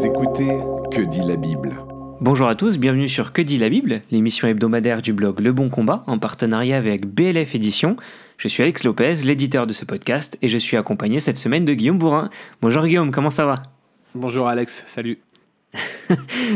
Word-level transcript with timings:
Vous 0.00 0.06
écoutez 0.06 0.48
Que 0.90 1.02
dit 1.02 1.20
la 1.20 1.36
Bible 1.36 1.76
Bonjour 2.22 2.48
à 2.48 2.54
tous, 2.54 2.78
bienvenue 2.78 3.06
sur 3.06 3.34
Que 3.34 3.42
dit 3.42 3.58
la 3.58 3.68
Bible, 3.68 4.00
l'émission 4.10 4.48
hebdomadaire 4.48 5.02
du 5.02 5.12
blog 5.12 5.40
Le 5.40 5.52
Bon 5.52 5.68
Combat 5.68 6.04
en 6.06 6.18
partenariat 6.18 6.78
avec 6.78 7.04
BLF 7.04 7.54
Édition. 7.54 7.96
Je 8.38 8.48
suis 8.48 8.62
Alex 8.62 8.84
Lopez, 8.84 9.16
l'éditeur 9.24 9.66
de 9.66 9.74
ce 9.74 9.84
podcast, 9.84 10.38
et 10.40 10.48
je 10.48 10.56
suis 10.56 10.78
accompagné 10.78 11.20
cette 11.20 11.36
semaine 11.36 11.66
de 11.66 11.74
Guillaume 11.74 11.98
Bourrin. 11.98 12.30
Bonjour 12.62 12.86
Guillaume, 12.86 13.10
comment 13.10 13.28
ça 13.28 13.44
va? 13.44 13.56
Bonjour 14.14 14.48
Alex, 14.48 14.84
salut. 14.86 15.18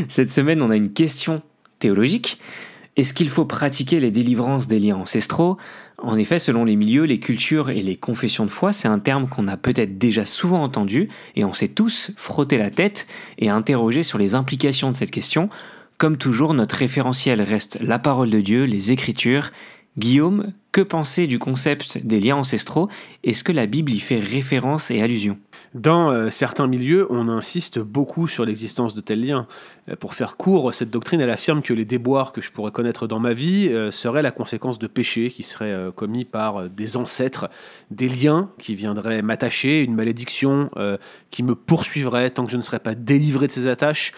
Cette 0.08 0.30
semaine, 0.30 0.62
on 0.62 0.70
a 0.70 0.76
une 0.76 0.94
question 0.94 1.42
théologique. 1.80 2.40
Est-ce 2.96 3.12
qu'il 3.12 3.28
faut 3.28 3.44
pratiquer 3.44 3.98
les 3.98 4.12
délivrances 4.12 4.68
des 4.68 4.78
liens 4.78 4.96
ancestraux? 4.96 5.56
En 5.98 6.16
effet, 6.16 6.38
selon 6.38 6.64
les 6.64 6.76
milieux, 6.76 7.04
les 7.04 7.18
cultures 7.18 7.70
et 7.70 7.82
les 7.82 7.96
confessions 7.96 8.44
de 8.44 8.50
foi, 8.50 8.72
c'est 8.72 8.86
un 8.86 9.00
terme 9.00 9.28
qu'on 9.28 9.48
a 9.48 9.56
peut-être 9.56 9.98
déjà 9.98 10.24
souvent 10.24 10.62
entendu 10.62 11.08
et 11.34 11.44
on 11.44 11.52
s'est 11.52 11.68
tous 11.68 12.12
frotté 12.16 12.56
la 12.56 12.70
tête 12.70 13.08
et 13.38 13.48
interrogé 13.48 14.04
sur 14.04 14.16
les 14.16 14.36
implications 14.36 14.90
de 14.92 14.94
cette 14.94 15.10
question. 15.10 15.48
Comme 15.98 16.18
toujours, 16.18 16.54
notre 16.54 16.76
référentiel 16.76 17.40
reste 17.40 17.78
la 17.80 17.98
parole 17.98 18.30
de 18.30 18.40
Dieu, 18.40 18.64
les 18.64 18.92
Écritures. 18.92 19.50
Guillaume, 19.96 20.52
que 20.72 20.80
penser 20.80 21.28
du 21.28 21.38
concept 21.38 22.04
des 22.04 22.18
liens 22.18 22.36
ancestraux? 22.36 22.88
Est-ce 23.22 23.44
que 23.44 23.52
la 23.52 23.66
Bible 23.66 23.92
y 23.92 24.00
fait 24.00 24.18
référence 24.18 24.90
et 24.90 25.00
allusion? 25.00 25.38
Dans 25.72 26.10
euh, 26.10 26.30
certains 26.30 26.66
milieux, 26.66 27.06
on 27.10 27.28
insiste 27.28 27.78
beaucoup 27.78 28.26
sur 28.26 28.44
l'existence 28.44 28.94
de 28.94 29.00
tels 29.00 29.24
liens. 29.24 29.46
Euh, 29.88 29.94
pour 29.94 30.14
faire 30.14 30.36
court, 30.36 30.74
cette 30.74 30.90
doctrine, 30.90 31.20
elle 31.20 31.30
affirme 31.30 31.62
que 31.62 31.72
les 31.72 31.84
déboires 31.84 32.32
que 32.32 32.40
je 32.40 32.50
pourrais 32.50 32.72
connaître 32.72 33.06
dans 33.06 33.20
ma 33.20 33.32
vie 33.32 33.68
euh, 33.68 33.92
seraient 33.92 34.22
la 34.22 34.32
conséquence 34.32 34.80
de 34.80 34.88
péchés 34.88 35.30
qui 35.30 35.44
seraient 35.44 35.90
commis 35.94 36.24
par 36.24 36.68
des 36.68 36.96
ancêtres, 36.96 37.48
des 37.92 38.08
liens 38.08 38.50
qui 38.58 38.74
viendraient 38.74 39.22
m'attacher, 39.22 39.82
une 39.82 39.94
malédiction 39.94 40.70
qui 41.30 41.42
me 41.42 41.54
poursuivrait 41.54 42.30
tant 42.30 42.44
que 42.44 42.50
je 42.50 42.56
ne 42.56 42.62
serais 42.62 42.80
pas 42.80 42.94
délivré 42.94 43.46
de 43.46 43.52
ces 43.52 43.68
attaches. 43.68 44.12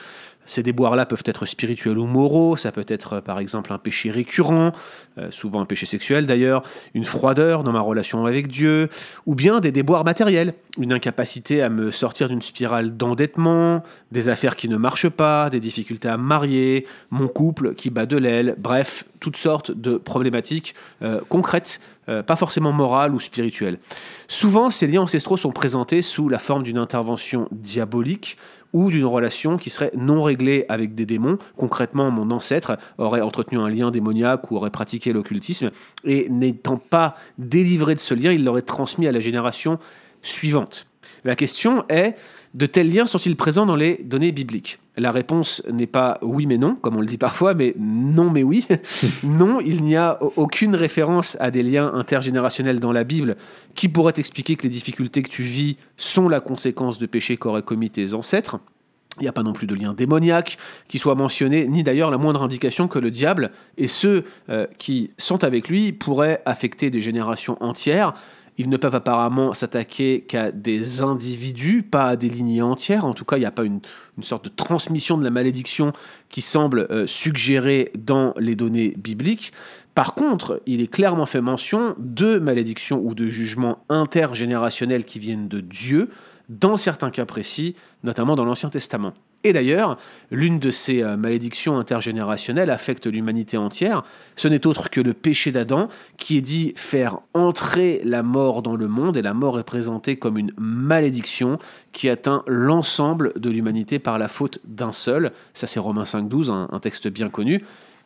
Ces 0.47 0.63
déboires-là 0.63 1.07
peuvent 1.07 1.23
être 1.27 1.45
spirituels 1.45 1.99
ou 1.99 2.07
moraux, 2.07 2.57
ça 2.57 2.73
peut 2.73 2.87
être 2.89 3.15
euh, 3.15 3.21
par 3.21 3.39
exemple 3.39 3.73
un 3.73 3.79
péché 3.79 4.11
récurrent, 4.11 4.73
euh, 5.19 5.31
souvent 5.31 5.61
un 5.61 5.65
péché 5.65 5.87
sexuel 5.87 6.27
d'ailleurs, 6.27 6.63
une 6.95 7.05
froideur 7.05 7.65
dans 7.65 7.73
ma 7.73 7.81
relation 7.81 8.25
avec 8.25 8.49
Dieu, 8.49 8.89
ou 9.27 9.35
bien 9.35 9.61
des 9.61 9.73
déboires 9.73 10.05
matériels, 10.05 10.55
une 10.79 10.93
incapacité 10.93 11.63
à 11.63 11.69
me 11.69 11.91
sortir 11.91 12.29
d'une 12.29 12.43
spirale 12.43 12.97
d'endettement, 12.97 13.83
des 14.13 14.29
affaires 14.29 14.57
qui 14.57 14.69
ne 14.69 14.77
marchent 14.77 15.09
pas, 15.09 15.51
des 15.51 15.61
difficultés 15.61 16.09
à 16.09 16.17
me 16.17 16.23
marier, 16.23 16.87
mon 17.11 17.29
couple 17.29 17.75
qui 17.75 17.91
bat 17.91 18.07
de 18.07 18.17
l'aile, 18.17 18.55
bref, 18.59 19.05
toutes 19.21 19.37
sortes 19.37 19.73
de 19.73 19.97
problématiques 19.97 20.75
euh, 21.03 21.21
concrètes, 21.29 21.81
pas 22.29 22.37
forcément 22.37 22.71
morales 22.71 23.13
ou 23.13 23.19
spirituelles. 23.19 23.81
Souvent, 24.29 24.71
ces 24.71 24.87
liens 24.87 25.01
ancestraux 25.01 25.37
sont 25.37 25.51
présentés 25.51 26.03
sous 26.03 26.29
la 26.29 26.39
forme 26.39 26.63
d'une 26.63 26.79
intervention 26.79 27.49
diabolique 27.51 28.37
ou 28.73 28.91
d'une 28.91 29.05
relation 29.05 29.57
qui 29.57 29.71
serait 29.71 29.93
non 29.97 30.23
réglée 30.23 30.65
avec 30.69 30.95
des 30.95 31.07
démons. 31.07 31.39
Concrètement, 31.57 32.11
mon 32.11 32.31
ancêtre 32.31 32.79
aurait 32.99 33.21
entretenu 33.21 33.59
un 33.59 33.69
lien 33.69 33.91
démoniaque 33.91 34.51
ou 34.51 34.57
aurait 34.57 34.71
pratiqué 34.71 35.13
l'occultisme, 35.13 35.71
et 36.05 36.29
n'étant 36.29 36.77
pas 36.77 37.17
délivré 37.39 37.95
de 37.95 38.01
ce 38.01 38.15
lien, 38.15 38.33
il 38.33 38.45
l'aurait 38.45 38.63
transmis 38.63 39.07
à 39.07 39.13
la 39.13 39.21
génération 39.21 39.79
suivante. 40.23 40.87
La 41.25 41.37
question 41.37 41.85
est, 41.89 42.15
de 42.55 42.67
tels 42.67 42.93
liens 42.93 43.07
sont-ils 43.07 43.37
présents 43.37 43.67
dans 43.67 43.77
les 43.77 43.97
données 44.03 44.33
bibliques? 44.33 44.79
La 44.97 45.13
réponse 45.13 45.63
n'est 45.71 45.87
pas 45.87 46.19
oui 46.23 46.47
mais 46.47 46.57
non, 46.57 46.75
comme 46.75 46.97
on 46.97 47.01
le 47.01 47.07
dit 47.07 47.19
parfois, 47.19 47.53
mais 47.53 47.75
non 47.79 48.31
mais 48.31 48.43
oui. 48.43 48.67
non, 49.23 49.61
il 49.61 49.83
n'y 49.83 49.97
a 49.97 50.19
aucune 50.37 50.75
référence 50.75 51.37
à 51.41 51.51
des 51.51 51.63
liens 51.63 51.93
intergénérationnels 51.93 52.81
dans 52.81 52.93
la 52.93 53.05
Bible 53.05 53.37
qui 53.75 53.89
pourraient 53.89 54.15
expliquer 54.17 54.57
que 54.57 54.63
les 54.63 54.71
difficultés 54.71 55.23
que 55.23 55.29
tu 55.29 55.43
vis 55.43 55.77
sont 55.97 56.29
la 56.29 56.41
conséquence 56.41 56.99
de 56.99 57.07
péchés 57.07 57.37
qu'auraient 57.37 57.63
commis 57.63 57.91
tes 57.91 58.15
ancêtres. 58.15 58.59
Il 59.19 59.23
n'y 59.23 59.29
a 59.29 59.33
pas 59.33 59.43
non 59.43 59.55
plus 59.55 59.67
de 59.67 59.75
lien 59.75 59.95
démoniaque 59.95 60.59
qui 60.89 60.99
soit 60.99 61.15
mentionné, 61.15 61.67
ni 61.67 61.83
d'ailleurs 61.83 62.11
la 62.11 62.19
moindre 62.19 62.43
indication 62.43 62.87
que 62.87 62.99
le 62.99 63.11
diable 63.11 63.51
et 63.79 63.89
ceux 63.89 64.25
euh, 64.51 64.67
qui 64.79 65.11
sont 65.17 65.43
avec 65.43 65.69
lui 65.69 65.93
pourraient 65.93 66.43
affecter 66.45 66.91
des 66.91 67.01
générations 67.01 67.57
entières. 67.63 68.13
Ils 68.59 68.69
ne 68.69 68.77
peuvent 68.77 68.95
apparemment 68.95 69.53
s'attaquer 69.55 70.23
qu'à 70.23 70.51
des 70.51 71.03
individus, 71.03 71.83
pas 71.83 72.07
à 72.07 72.17
des 72.17 72.29
lignées 72.29 72.63
entières. 72.63 73.05
En 73.05 73.13
tout 73.13 73.25
cas, 73.25 73.37
il 73.37 73.41
n'y 73.41 73.47
a 73.47 73.51
pas 73.51 73.65
une, 73.65 73.81
sorte 74.23 74.47
de 74.47 74.51
transmission 74.51 75.19
de 75.19 75.25
la 75.25 75.31
malédiction 75.31 75.93
qui 76.31 76.41
semble 76.41 76.87
euh, 76.91 77.07
suggérer 77.07 77.93
dans 77.99 78.33
les 78.39 78.57
données 78.57 78.95
bibliques. 78.97 79.53
Par 79.95 80.15
contre, 80.15 80.63
il 80.67 80.81
est 80.81 80.87
clairement 80.87 81.27
fait 81.27 81.41
mention 81.41 81.95
de 81.99 82.39
malédictions 82.39 83.01
ou 83.03 83.15
de 83.15 83.27
jugements 83.29 83.85
intergénérationnels 83.89 85.05
qui 85.05 85.19
viennent 85.19 85.49
de 85.49 85.61
Dieu, 85.61 86.11
dans 86.49 86.77
certains 86.77 87.11
cas 87.11 87.27
précis, 87.27 87.75
notamment 88.05 88.37
dans 88.37 88.45
l'Ancien 88.45 88.71
Testament. 88.71 89.13
Et 89.45 89.53
d'ailleurs, 89.53 89.97
l'une 90.31 90.59
de 90.59 90.71
ces 90.71 91.03
euh, 91.03 91.17
malédictions 91.17 91.79
intergénérationnelles 91.79 92.71
affecte 92.71 93.07
l'humanité 93.07 93.57
entière. 93.57 94.03
Ce 94.35 94.49
n'est 94.49 94.67
autre 94.67 94.91
que 94.91 95.01
le 95.01 95.15
péché 95.15 95.53
d'Adam, 95.53 95.89
qui 96.17 96.39
est 96.39 96.43
dit 96.43 96.73
faire 96.77 97.21
entrer 97.33 98.01
la 98.05 98.23
mort 98.23 98.63
dans 98.63 98.77
le 98.77 98.89
monde, 98.89 99.17
et 99.17 99.23
la 99.23 99.35
mort 99.35 99.61
est 99.61 99.65
présentée 99.65 100.17
comme 100.17 100.37
une 100.37 100.53
malédiction 100.59 101.59
qui 101.93 102.09
atteint 102.09 102.43
l'ensemble 102.47 103.33
de 103.37 103.51
l'humanité 103.51 103.99
par 103.99 104.19
la 104.19 104.29
faute 104.29 104.59
d'un 104.65 104.93
seul. 104.93 105.33
Ça 105.55 105.67
c'est 105.67 105.81
Romains 105.81 106.05
5.12, 106.05 106.51
un, 106.51 106.69
un 106.73 106.81
texte 106.81 107.09
bien 107.09 107.29
connu. 107.29 107.65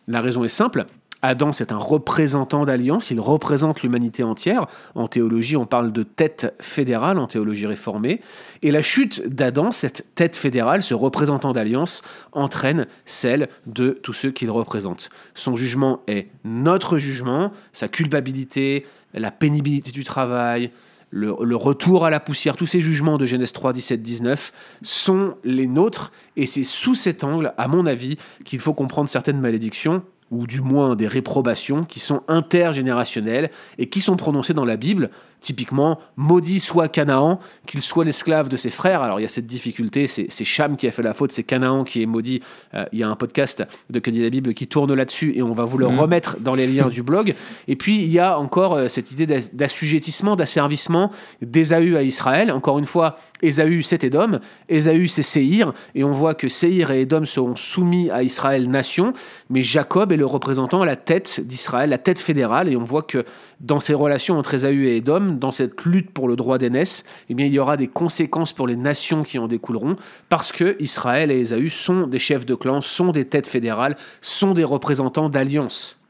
La 0.09 0.21
raison 0.21 0.45
est 0.45 0.49
simple, 0.49 0.87
Adam, 1.23 1.53
c'est 1.53 1.73
un 1.73 1.77
représentant 1.77 2.65
d'alliance, 2.65 3.11
il 3.11 3.21
représente 3.21 3.83
l'humanité 3.83 4.23
entière. 4.23 4.67
En 4.95 5.07
théologie, 5.07 5.57
on 5.57 5.67
parle 5.67 5.93
de 5.93 6.03
tête 6.03 6.55
fédérale, 6.61 7.19
en 7.19 7.27
théologie 7.27 7.67
réformée. 7.67 8.21
Et 8.63 8.71
la 8.71 8.83
chute 8.83 9.29
d'Adam, 9.29 9.71
cette 9.71 10.07
tête 10.15 10.37
fédérale, 10.37 10.83
ce 10.83 10.95
représentant 10.95 11.53
d'alliance, 11.53 12.03
entraîne 12.33 12.87
celle 13.05 13.49
de 13.67 13.91
tous 14.03 14.15
ceux 14.15 14.31
qu'il 14.31 14.51
représente. 14.51 15.11
Son 15.35 15.57
jugement 15.57 16.03
est 16.07 16.29
notre 16.45 16.99
jugement, 16.99 17.53
sa 17.73 17.89
culpabilité, 17.89 18.87
la 19.13 19.31
pénibilité 19.31 19.91
du 19.91 20.05
travail, 20.05 20.71
le, 21.11 21.57
retour 21.57 22.07
à 22.07 22.11
la 22.11 22.21
poussière, 22.21 22.57
tous 22.57 22.67
ces 22.67 22.81
jugements 22.81 23.19
de 23.19 23.27
Genèse 23.27 23.53
3, 23.53 23.73
17, 23.73 24.01
19 24.01 24.53
sont 24.83 25.35
les 25.45 25.67
nôtres, 25.67 26.13
et 26.37 26.47
c'est 26.47 26.63
sous 26.63 26.95
cet 26.95 27.25
angle, 27.25 27.53
à 27.59 27.67
mon 27.67 27.87
avis, 27.87 28.17
qu'il 28.45 28.61
faut 28.61 28.75
comprendre 28.75 29.09
certaines 29.09 29.41
malédictions 29.41 30.03
ou 30.31 30.47
du 30.47 30.61
moins 30.61 30.97
des 30.97 31.07
réprobations 31.07 31.85
qui 31.85 32.01
sont 32.01 32.23
intergénérationnelles 32.29 33.51
et 33.79 33.89
qui 33.89 34.01
sont 34.01 34.17
prononcées 34.17 34.55
dans 34.55 34.65
la 34.65 34.77
Bible 34.77 35.11
Typiquement, 35.41 35.99
maudit 36.17 36.61
soit 36.61 36.89
Canaan, 36.89 37.41
qu'il 37.67 37.81
soit 37.81 38.05
l'esclave 38.05 38.51
de 38.51 38.59
ses 38.59 38.69
frères. 38.69 39.01
Alors 39.01 39.21
il 39.21 39.23
y 39.23 39.27
a 39.27 39.29
cette 39.29 39.47
difficulté, 39.47 40.07
c'est 40.07 40.45
Cham 40.45 40.77
qui 40.77 40.87
a 40.87 40.93
fait 40.93 41.03
la 41.03 41.15
faute, 41.15 41.33
c'est 41.33 41.45
Canaan 41.45 41.85
qui 41.85 42.03
est 42.03 42.07
maudit. 42.07 42.43
Euh, 42.75 42.85
il 42.93 42.99
y 42.99 43.03
a 43.03 43.09
un 43.09 43.17
podcast 43.17 43.65
de 43.89 43.99
Que 44.01 44.11
dit 44.11 44.23
la 44.23 44.29
Bible 44.29 44.53
qui 44.53 44.67
tourne 44.67 44.93
là-dessus 44.93 45.33
et 45.35 45.43
on 45.43 45.55
va 45.55 45.65
vous 45.65 45.79
le 45.79 45.89
mhm. 45.89 45.99
remettre 45.99 46.39
dans 46.41 46.55
les 46.55 46.67
liens 46.67 46.89
du 46.89 47.03
blog. 47.03 47.35
Et 47.69 47.77
puis 47.77 48.03
il 48.03 48.11
y 48.11 48.19
a 48.19 48.39
encore 48.39 48.75
euh, 48.75 48.89
cette 48.89 49.13
idée 49.13 49.27
d'assujettissement, 49.27 50.37
d'asservissement 50.37 51.11
d'Ésaü 51.41 51.97
à 51.97 52.03
Israël. 52.03 52.53
Encore 52.53 52.79
une 52.79 52.85
fois, 52.85 53.17
Ésaü 53.41 53.83
c'est 53.83 54.05
Édom, 54.05 54.41
Ésaü 54.69 55.09
c'est 55.09 55.23
Séhir, 55.23 55.73
et 55.95 56.05
on 56.05 56.13
voit 56.13 56.35
que 56.35 56.49
Séhir 56.49 56.91
et 56.91 57.01
Édom 57.01 57.25
seront 57.25 57.57
soumis 57.57 58.11
à 58.11 58.23
Israël 58.23 58.69
nation, 58.69 59.15
mais 59.49 59.63
Jacob 59.63 60.13
est 60.13 60.19
le 60.21 60.27
représentant, 60.27 60.85
la 60.85 60.97
tête 60.97 61.41
d'Israël, 61.45 61.91
la 61.91 61.99
tête 61.99 62.21
fédérale, 62.21 62.69
et 62.69 62.77
on 62.77 62.85
voit 62.85 63.03
que 63.03 63.25
dans 63.59 63.81
ces 63.81 63.95
relations 63.95 64.39
entre 64.39 64.55
Ésaü 64.55 64.87
et 64.87 64.97
Édom, 64.97 65.37
dans 65.41 65.51
cette 65.51 65.85
lutte 65.85 66.13
pour 66.13 66.29
le 66.29 66.37
droit 66.37 66.59
d'aînesse, 66.59 67.05
eh 67.29 67.35
bien, 67.35 67.47
il 67.47 67.53
y 67.53 67.59
aura 67.59 67.77
des 67.77 67.89
conséquences 67.89 68.53
pour 68.53 68.69
les 68.69 68.77
nations 68.77 69.25
qui 69.25 69.39
en 69.39 69.49
découleront, 69.49 69.97
parce 70.29 70.53
que 70.53 70.77
Israël 70.79 71.31
et 71.31 71.41
Ésaü 71.41 71.71
sont 71.71 72.07
des 72.07 72.19
chefs 72.19 72.47
de 72.47 72.55
clan, 72.55 72.83
sont 72.83 73.13
des 73.13 73.25
têtes 73.25 73.47
fédérales, 73.47 73.97
sont 74.21 74.53
des 74.53 74.65
représentants 74.65 75.29
d'alliances. 75.29 76.01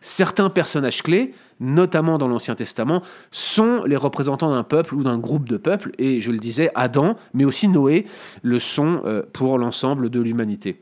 Certains 0.00 0.50
personnages 0.50 1.02
clés, 1.02 1.34
notamment 1.60 2.18
dans 2.18 2.26
l'Ancien 2.26 2.56
Testament, 2.56 3.02
sont 3.30 3.84
les 3.84 3.96
représentants 3.96 4.50
d'un 4.50 4.64
peuple 4.64 4.94
ou 4.94 5.04
d'un 5.04 5.18
groupe 5.18 5.48
de 5.48 5.58
peuples, 5.58 5.92
et 5.98 6.20
je 6.20 6.32
le 6.32 6.38
disais, 6.38 6.70
Adam, 6.74 7.16
mais 7.34 7.44
aussi 7.44 7.68
Noé, 7.68 8.06
le 8.42 8.58
sont 8.58 9.02
euh, 9.04 9.22
pour 9.32 9.58
l'ensemble 9.58 10.10
de 10.10 10.20
l'humanité. 10.20 10.80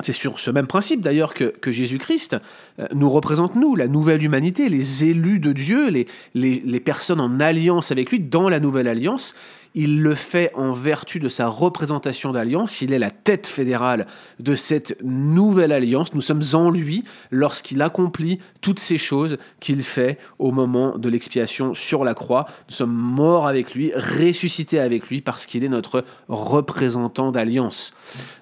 C'est 0.00 0.12
sur 0.12 0.40
ce 0.40 0.50
même 0.50 0.66
principe 0.66 1.02
d'ailleurs 1.02 1.34
que, 1.34 1.52
Jésus-Christ 1.70 2.36
euh, 2.78 2.86
nous 2.94 3.10
représente, 3.10 3.56
nous, 3.56 3.76
la 3.76 3.88
nouvelle 3.88 4.22
humanité, 4.22 4.68
les 4.68 5.04
élus 5.04 5.38
de 5.38 5.52
Dieu, 5.52 5.88
les, 5.88 6.06
les 6.34 6.80
personnes 6.80 7.20
en 7.20 7.40
alliance 7.40 7.92
avec 7.92 8.10
lui 8.10 8.18
dans 8.18 8.48
la 8.48 8.58
nouvelle 8.58 8.88
alliance 8.88 9.34
il 9.74 10.02
le 10.02 10.14
fait 10.14 10.50
en 10.54 10.72
vertu 10.72 11.20
de 11.20 11.28
sa 11.28 11.48
représentation 11.48 12.32
d'alliance. 12.32 12.82
Il 12.82 12.92
est 12.92 12.98
la 12.98 13.10
tête 13.10 13.46
fédérale 13.46 14.06
de 14.38 14.54
cette 14.54 14.96
nouvelle 15.02 15.72
alliance. 15.72 16.14
Nous 16.14 16.20
sommes 16.20 16.42
en 16.52 16.70
lui 16.70 17.04
lorsqu'il 17.30 17.80
accomplit 17.82 18.38
toutes 18.60 18.78
ces 18.78 18.98
choses 18.98 19.38
qu'il 19.60 19.82
fait 19.82 20.18
au 20.38 20.52
moment 20.52 20.98
de 20.98 21.08
l'expiation 21.08 21.74
sur 21.74 22.04
la 22.04 22.14
croix. 22.14 22.46
Nous 22.68 22.74
sommes 22.74 22.92
morts 22.92 23.46
avec 23.46 23.74
lui, 23.74 23.92
ressuscités 23.94 24.78
avec 24.78 25.08
lui 25.08 25.20
parce 25.20 25.46
qu'il 25.46 25.64
est 25.64 25.68
notre 25.68 26.04
représentant 26.28 27.32
d'alliance. 27.32 27.94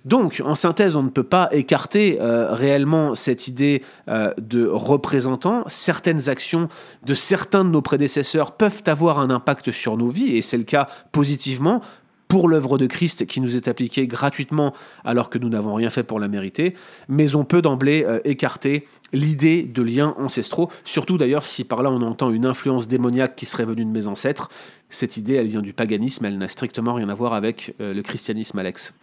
Donc, 0.04 0.42
en 0.44 0.54
synthèse, 0.54 0.96
on 0.96 1.02
ne 1.02 1.10
peut 1.10 1.22
pas 1.22 1.48
écarter 1.52 2.18
euh, 2.20 2.54
réellement 2.54 3.14
cette 3.14 3.48
idée 3.48 3.82
euh, 4.08 4.32
de 4.38 4.66
représentant. 4.66 5.64
Certaines 5.66 6.28
actions 6.28 6.68
de 7.04 7.14
certains 7.14 7.64
de 7.64 7.70
nos 7.70 7.82
prédécesseurs 7.82 8.52
peuvent 8.52 8.82
avoir 8.86 9.18
un 9.18 9.30
impact 9.30 9.70
sur 9.70 9.96
nos 9.96 10.08
vies, 10.08 10.36
et 10.36 10.42
c'est 10.42 10.56
le 10.56 10.64
cas 10.64 10.88
positivement 11.20 11.82
pour 12.28 12.48
l'œuvre 12.48 12.78
de 12.78 12.86
Christ 12.86 13.26
qui 13.26 13.42
nous 13.42 13.56
est 13.56 13.68
appliquée 13.68 14.06
gratuitement 14.06 14.72
alors 15.04 15.28
que 15.28 15.36
nous 15.36 15.50
n'avons 15.50 15.74
rien 15.74 15.90
fait 15.90 16.02
pour 16.02 16.18
la 16.18 16.28
mériter, 16.28 16.74
mais 17.08 17.34
on 17.34 17.44
peut 17.44 17.60
d'emblée 17.60 18.04
euh, 18.06 18.20
écarter 18.24 18.86
l'idée 19.12 19.64
de 19.64 19.82
liens 19.82 20.14
ancestraux, 20.16 20.70
surtout 20.84 21.18
d'ailleurs 21.18 21.44
si 21.44 21.64
par 21.64 21.82
là 21.82 21.90
on 21.90 22.00
entend 22.00 22.30
une 22.30 22.46
influence 22.46 22.88
démoniaque 22.88 23.36
qui 23.36 23.44
serait 23.44 23.66
venue 23.66 23.84
de 23.84 23.90
mes 23.90 24.06
ancêtres. 24.06 24.48
Cette 24.88 25.18
idée, 25.18 25.34
elle 25.34 25.48
vient 25.48 25.60
du 25.60 25.74
paganisme, 25.74 26.24
elle 26.24 26.38
n'a 26.38 26.48
strictement 26.48 26.94
rien 26.94 27.10
à 27.10 27.14
voir 27.14 27.34
avec 27.34 27.74
euh, 27.82 27.92
le 27.92 28.00
christianisme, 28.00 28.58
Alex. 28.58 28.94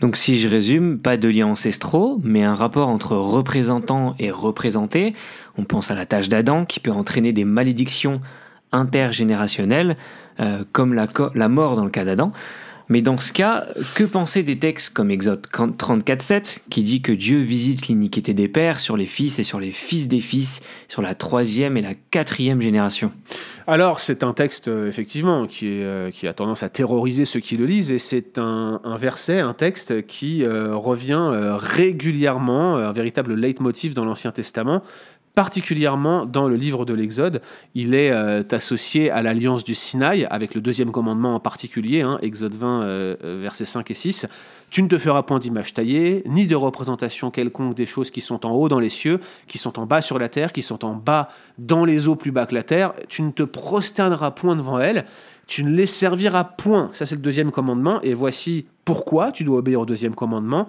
Donc 0.00 0.16
si 0.16 0.38
je 0.38 0.48
résume, 0.48 0.98
pas 0.98 1.18
de 1.18 1.28
liens 1.28 1.48
ancestraux, 1.48 2.18
mais 2.24 2.42
un 2.42 2.54
rapport 2.54 2.88
entre 2.88 3.16
représentant 3.16 4.14
et 4.18 4.30
représenté. 4.30 5.12
On 5.58 5.64
pense 5.64 5.90
à 5.90 5.94
la 5.94 6.06
tâche 6.06 6.30
d'Adam 6.30 6.64
qui 6.64 6.80
peut 6.80 6.90
entraîner 6.90 7.34
des 7.34 7.44
malédictions 7.44 8.22
intergénérationnelles, 8.72 9.96
euh, 10.40 10.64
comme 10.72 10.94
la, 10.94 11.48
mort 11.48 11.76
dans 11.76 11.84
le 11.84 11.90
cas 11.90 12.04
d'Adam. 12.04 12.32
Mais 12.88 13.02
dans 13.02 13.18
ce 13.18 13.32
cas, 13.32 13.66
que 13.96 14.04
penser 14.04 14.44
des 14.44 14.60
textes 14.60 14.94
comme 14.94 15.10
Exode 15.10 15.44
34.7 15.52 16.58
qui 16.70 16.84
dit 16.84 17.02
que 17.02 17.10
Dieu 17.10 17.40
visite 17.40 17.88
l'iniquité 17.88 18.32
des 18.32 18.46
pères 18.46 18.78
sur 18.78 18.96
les 18.96 19.06
fils 19.06 19.40
et 19.40 19.42
sur 19.42 19.58
les 19.58 19.72
fils 19.72 20.06
des 20.06 20.20
fils, 20.20 20.62
sur 20.86 21.02
la 21.02 21.16
troisième 21.16 21.76
et 21.76 21.82
la 21.82 21.94
quatrième 21.94 22.62
génération? 22.62 23.10
Alors 23.66 23.98
c'est 23.98 24.22
un 24.22 24.32
texte 24.32 24.68
euh, 24.68 24.86
effectivement 24.86 25.48
euh, 25.62 26.10
qui, 26.12 26.28
a 26.28 26.32
tendance 26.32 26.62
à 26.62 26.68
terroriser 26.68 27.24
ceux 27.24 27.40
qui 27.40 27.56
le 27.56 27.66
lisent 27.66 27.90
et 27.90 27.98
c'est 27.98 28.38
un, 28.38 28.80
verset, 28.96 29.40
un 29.40 29.54
texte 29.54 30.06
qui 30.06 30.46
revient 30.46 31.56
régulièrement, 31.58 32.76
un 32.76 32.92
véritable 32.92 33.34
leitmotiv 33.34 33.94
dans 33.94 34.04
l'Ancien 34.04 34.30
Testament 34.30 34.82
particulièrement 35.36 36.24
dans 36.24 36.48
le 36.48 36.56
livre 36.56 36.86
de 36.86 36.94
l'Exode. 36.94 37.42
Il 37.74 37.94
est 37.94 38.10
euh, 38.10 38.42
associé 38.52 39.10
à 39.10 39.20
l'alliance 39.20 39.64
du 39.64 39.74
Sinaï, 39.74 40.26
avec 40.30 40.54
le 40.54 40.62
deuxième 40.62 40.90
commandement 40.90 41.34
en 41.34 41.40
particulier, 41.40 42.00
hein, 42.00 42.18
Exode 42.22 42.54
20, 42.54 42.82
euh, 42.82 43.16
euh, 43.22 43.38
versets 43.42 43.66
5 43.66 43.90
et 43.90 43.94
6. 43.94 44.26
Tu 44.70 44.82
ne 44.82 44.88
te 44.88 44.96
feras 44.96 45.22
point 45.24 45.38
d'image 45.38 45.74
taillée, 45.74 46.22
ni 46.24 46.46
de 46.46 46.56
représentation 46.56 47.30
quelconque 47.30 47.74
des 47.74 47.84
choses 47.84 48.10
qui 48.10 48.22
sont 48.22 48.46
en 48.46 48.52
haut 48.52 48.70
dans 48.70 48.80
les 48.80 48.88
cieux, 48.88 49.20
qui 49.46 49.58
sont 49.58 49.78
en 49.78 49.84
bas 49.84 50.00
sur 50.00 50.18
la 50.18 50.30
terre, 50.30 50.52
qui 50.52 50.62
sont 50.62 50.86
en 50.86 50.94
bas 50.94 51.28
dans 51.58 51.84
les 51.84 52.08
eaux 52.08 52.16
plus 52.16 52.32
bas 52.32 52.46
que 52.46 52.54
la 52.54 52.62
terre. 52.62 52.94
Tu 53.08 53.20
ne 53.20 53.30
te 53.30 53.42
prosterneras 53.42 54.30
point 54.30 54.56
devant 54.56 54.80
elles, 54.80 55.04
tu 55.46 55.64
ne 55.64 55.70
les 55.70 55.86
serviras 55.86 56.44
point. 56.44 56.88
Ça, 56.94 57.04
c'est 57.04 57.14
le 57.14 57.20
deuxième 57.20 57.50
commandement. 57.50 58.00
Et 58.00 58.14
voici 58.14 58.64
pourquoi 58.86 59.32
tu 59.32 59.44
dois 59.44 59.58
obéir 59.58 59.82
au 59.82 59.86
deuxième 59.86 60.14
commandement 60.14 60.66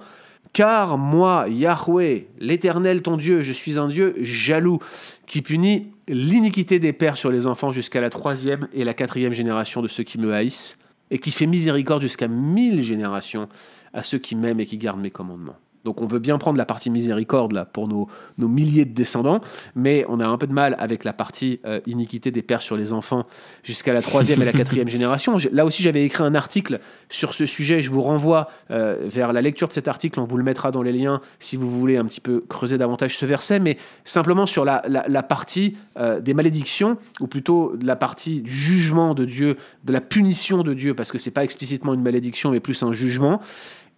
car 0.53 0.97
moi, 0.97 1.45
Yahweh, 1.49 2.27
l'Éternel 2.39 3.01
ton 3.01 3.17
Dieu, 3.17 3.43
je 3.43 3.53
suis 3.53 3.79
un 3.79 3.87
Dieu 3.87 4.15
jaloux, 4.21 4.79
qui 5.25 5.41
punit 5.41 5.87
l'iniquité 6.07 6.79
des 6.79 6.93
pères 6.93 7.17
sur 7.17 7.31
les 7.31 7.47
enfants 7.47 7.71
jusqu'à 7.71 8.01
la 8.01 8.09
troisième 8.09 8.67
et 8.73 8.83
la 8.83 8.93
quatrième 8.93 9.33
génération 9.33 9.81
de 9.81 9.87
ceux 9.87 10.03
qui 10.03 10.17
me 10.17 10.33
haïssent, 10.33 10.77
et 11.11 11.19
qui 11.19 11.31
fait 11.31 11.45
miséricorde 11.45 12.01
jusqu'à 12.01 12.27
mille 12.27 12.81
générations 12.81 13.47
à 13.93 14.03
ceux 14.03 14.17
qui 14.17 14.35
m'aiment 14.35 14.59
et 14.59 14.65
qui 14.65 14.77
gardent 14.77 15.01
mes 15.01 15.11
commandements. 15.11 15.57
Donc 15.87 16.01
on 16.01 16.05
veut 16.05 16.19
bien 16.19 16.37
prendre 16.37 16.57
la 16.57 16.65
partie 16.65 16.89
miséricorde 16.89 17.53
là 17.53 17.63
pour 17.63 17.87
nos, 17.87 18.09
nos 18.37 18.49
milliers 18.49 18.83
de 18.83 18.93
descendants, 18.93 19.39
mais 19.73 20.05
on 20.09 20.19
a 20.19 20.27
un 20.27 20.37
peu 20.37 20.45
de 20.45 20.51
mal 20.51 20.75
avec 20.79 21.05
la 21.05 21.13
partie 21.13 21.61
euh, 21.65 21.79
iniquité 21.87 22.29
des 22.29 22.41
pères 22.41 22.61
sur 22.61 22.75
les 22.75 22.91
enfants 22.91 23.25
jusqu'à 23.63 23.93
la 23.93 24.01
troisième 24.01 24.41
et 24.41 24.45
la 24.45 24.51
quatrième 24.61 24.89
génération. 24.89 25.37
Là 25.49 25.63
aussi 25.63 25.83
j'avais 25.83 26.03
écrit 26.03 26.25
un 26.25 26.35
article 26.35 26.81
sur 27.07 27.33
ce 27.33 27.45
sujet, 27.45 27.81
je 27.81 27.89
vous 27.89 28.01
renvoie 28.01 28.49
euh, 28.69 28.97
vers 29.05 29.31
la 29.31 29.39
lecture 29.39 29.69
de 29.69 29.71
cet 29.71 29.87
article, 29.87 30.19
on 30.19 30.25
vous 30.25 30.35
le 30.35 30.43
mettra 30.43 30.71
dans 30.71 30.81
les 30.81 30.91
liens 30.91 31.21
si 31.39 31.55
vous 31.55 31.69
voulez 31.69 31.95
un 31.95 32.03
petit 32.03 32.19
peu 32.19 32.43
creuser 32.49 32.77
davantage 32.77 33.17
ce 33.17 33.25
verset, 33.25 33.61
mais 33.61 33.77
simplement 34.03 34.45
sur 34.45 34.65
la, 34.65 34.81
la, 34.89 35.23
partie 35.23 35.77
euh, 35.97 36.19
des 36.19 36.33
malédictions, 36.33 36.97
ou 37.21 37.27
plutôt 37.27 37.77
de 37.77 37.87
la 37.87 37.95
partie 37.95 38.41
du 38.41 38.51
jugement 38.51 39.13
de 39.13 39.23
Dieu, 39.23 39.55
de 39.85 39.93
la 39.93 40.01
punition 40.01 40.63
de 40.63 40.73
Dieu, 40.73 40.95
parce 40.95 41.13
que 41.13 41.17
c'est 41.17 41.31
pas 41.31 41.45
explicitement 41.45 41.93
une 41.93 42.03
malédiction, 42.03 42.51
mais 42.51 42.59
plus 42.59 42.83
un 42.83 42.91
jugement 42.91 43.39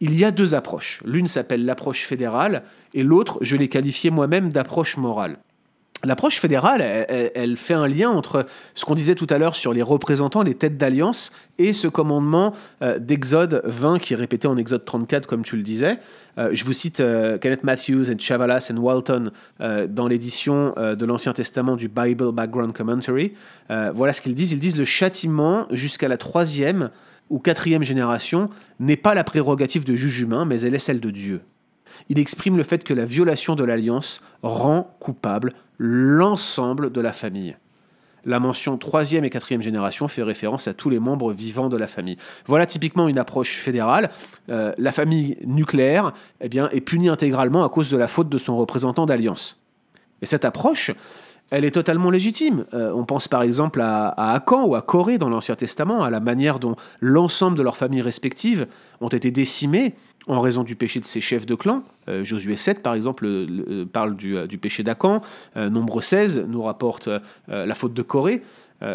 il 0.02 0.18
y 0.18 0.26
a 0.26 0.32
deux 0.32 0.56
approches. 0.56 1.02
L'une 1.06 1.28
s'appelle 1.28 1.66
l'approche 1.66 2.06
fédérale 2.06 2.64
et 2.94 3.04
l'autre, 3.04 3.38
je 3.42 3.56
l'ai 3.56 3.68
qualifiée 3.68 4.12
moi-même 4.12 4.52
d'approche 4.52 4.98
morale. 4.98 5.40
L'approche 6.06 6.40
fédérale, 6.40 6.82
elle, 6.82 7.58
fait 7.58 7.74
un 7.74 7.86
lien 7.86 8.10
entre 8.10 8.46
ce 8.74 8.86
qu'on 8.86 8.96
disait 8.96 9.16
tout 9.16 9.28
à 9.30 9.38
l'heure 9.38 9.58
sur 9.58 9.74
les 9.74 9.82
représentants, 9.82 10.44
les 10.44 10.56
têtes 10.56 10.78
d'alliance, 10.78 11.34
et 11.58 11.74
ce 11.74 11.90
commandement 11.90 12.54
euh, 12.82 12.98
d'Exode 13.00 13.62
20 13.66 14.00
qui 14.00 14.14
est 14.14 14.16
répété 14.16 14.48
en 14.48 14.56
Exode 14.56 14.86
34, 14.86 15.28
comme 15.28 15.44
tu 15.44 15.58
le 15.58 15.62
disais. 15.62 16.00
Euh, 16.38 16.52
je 16.54 16.64
vous 16.64 16.72
cite 16.72 17.02
euh, 17.02 17.38
Kenneth 17.38 17.66
Matthews 17.66 18.10
et 18.10 18.18
Chavalas 18.18 18.72
et 18.74 18.80
Walton 18.80 19.32
dans 19.60 20.08
l'édition 20.08 20.74
de 20.78 21.06
l'Ancien 21.06 21.34
Testament 21.34 21.76
du 21.76 21.90
Bible 21.90 22.32
Background 22.32 22.72
Commentary. 22.72 23.34
voilà 23.68 24.14
ce 24.14 24.22
qu'ils 24.22 24.36
disent. 24.36 24.54
Ils 24.54 24.60
disent 24.60 24.78
le 24.78 24.86
châtiment 24.86 25.68
jusqu'à 25.72 26.08
la 26.08 26.16
troisième 26.16 26.92
ou 27.30 27.40
quatrième 27.40 27.84
génération 27.84 28.48
n'est 28.80 28.98
pas 28.98 29.14
la 29.14 29.24
prérogative 29.24 29.86
de 29.86 29.96
juge 29.96 30.22
humain, 30.22 30.46
mais 30.46 30.62
elle 30.62 30.76
est 30.76 30.80
celle 30.80 31.00
de 31.00 31.12
Dieu. 31.12 31.42
Il 32.08 32.20
exprime 32.20 32.58
le 32.58 32.64
fait 32.64 32.84
que 32.84 32.94
la 32.94 33.06
violation 33.06 33.56
de 33.56 33.64
l'alliance 33.64 34.22
rend 34.42 34.96
coupable 35.00 35.54
l'ensemble 35.78 36.92
de 36.92 37.02
la 37.02 37.14
famille. 37.14 37.56
La 38.26 38.40
mention 38.40 38.78
troisième 38.78 39.24
et 39.24 39.30
quatrième 39.30 39.62
génération 39.62 40.08
fait 40.08 40.24
référence 40.24 40.68
à 40.68 40.74
tous 40.74 40.90
les 40.90 41.00
membres 41.00 41.32
vivants 41.32 41.70
de 41.70 41.78
la 41.78 41.88
famille. 41.88 42.18
Voilà 42.46 42.66
typiquement 42.66 43.08
une 43.08 43.18
approche 43.18 43.58
fédérale. 43.58 44.10
Euh, 44.50 44.74
la 44.78 44.92
famille 44.92 45.38
nucléaire 45.46 46.14
eh 46.42 46.50
bien, 46.50 46.70
est 46.70 46.82
punie 46.82 47.10
intégralement 47.10 47.64
à 47.64 47.70
cause 47.70 47.90
de 47.90 47.98
la 47.98 48.08
faute 48.08 48.30
de 48.30 48.38
son 48.38 48.58
représentant 48.58 49.06
d'alliance. 49.06 49.62
Et 50.22 50.26
cette 50.26 50.44
approche, 50.44 50.92
elle 51.52 51.66
est 51.66 51.72
totalement 51.72 52.10
légitime. 52.10 52.66
Euh, 52.74 52.92
on 52.94 53.06
pense 53.06 53.28
par 53.28 53.42
exemple 53.42 53.82
à, 53.82 54.10
à 54.10 54.44
ou 54.66 54.76
à 54.76 54.82
Corée 54.82 55.18
dans 55.18 55.30
l'Ancien 55.30 55.56
Testament, 55.56 56.04
à 56.04 56.10
la 56.10 56.20
manière 56.20 56.60
dont 56.60 56.76
l'ensemble 57.02 57.58
de 57.58 57.64
leurs 57.64 57.78
familles 57.78 58.02
respectives 58.02 58.68
ont 59.02 59.10
été 59.10 59.32
décimées 59.32 59.96
en 60.28 60.42
raison 60.42 60.64
du 60.64 60.76
péché 60.76 61.00
de 61.00 61.06
ses 61.06 61.22
chefs 61.22 61.46
de 61.46 61.56
clan. 61.56 61.84
Euh, 62.08 62.24
Josué 62.24 62.56
7, 62.56 62.84
par 62.84 62.94
exemple, 62.94 63.28
parle 63.92 64.16
du, 64.16 64.38
euh, 64.38 64.48
péché 64.62 64.84
d'Acan. 64.84 65.22
Nombre 65.56 66.02
16 66.02 66.46
nous 66.48 66.62
rapporte 66.62 67.10
la 67.48 67.76
faute 67.76 67.94
de 67.94 68.02
Corée. 68.02 68.42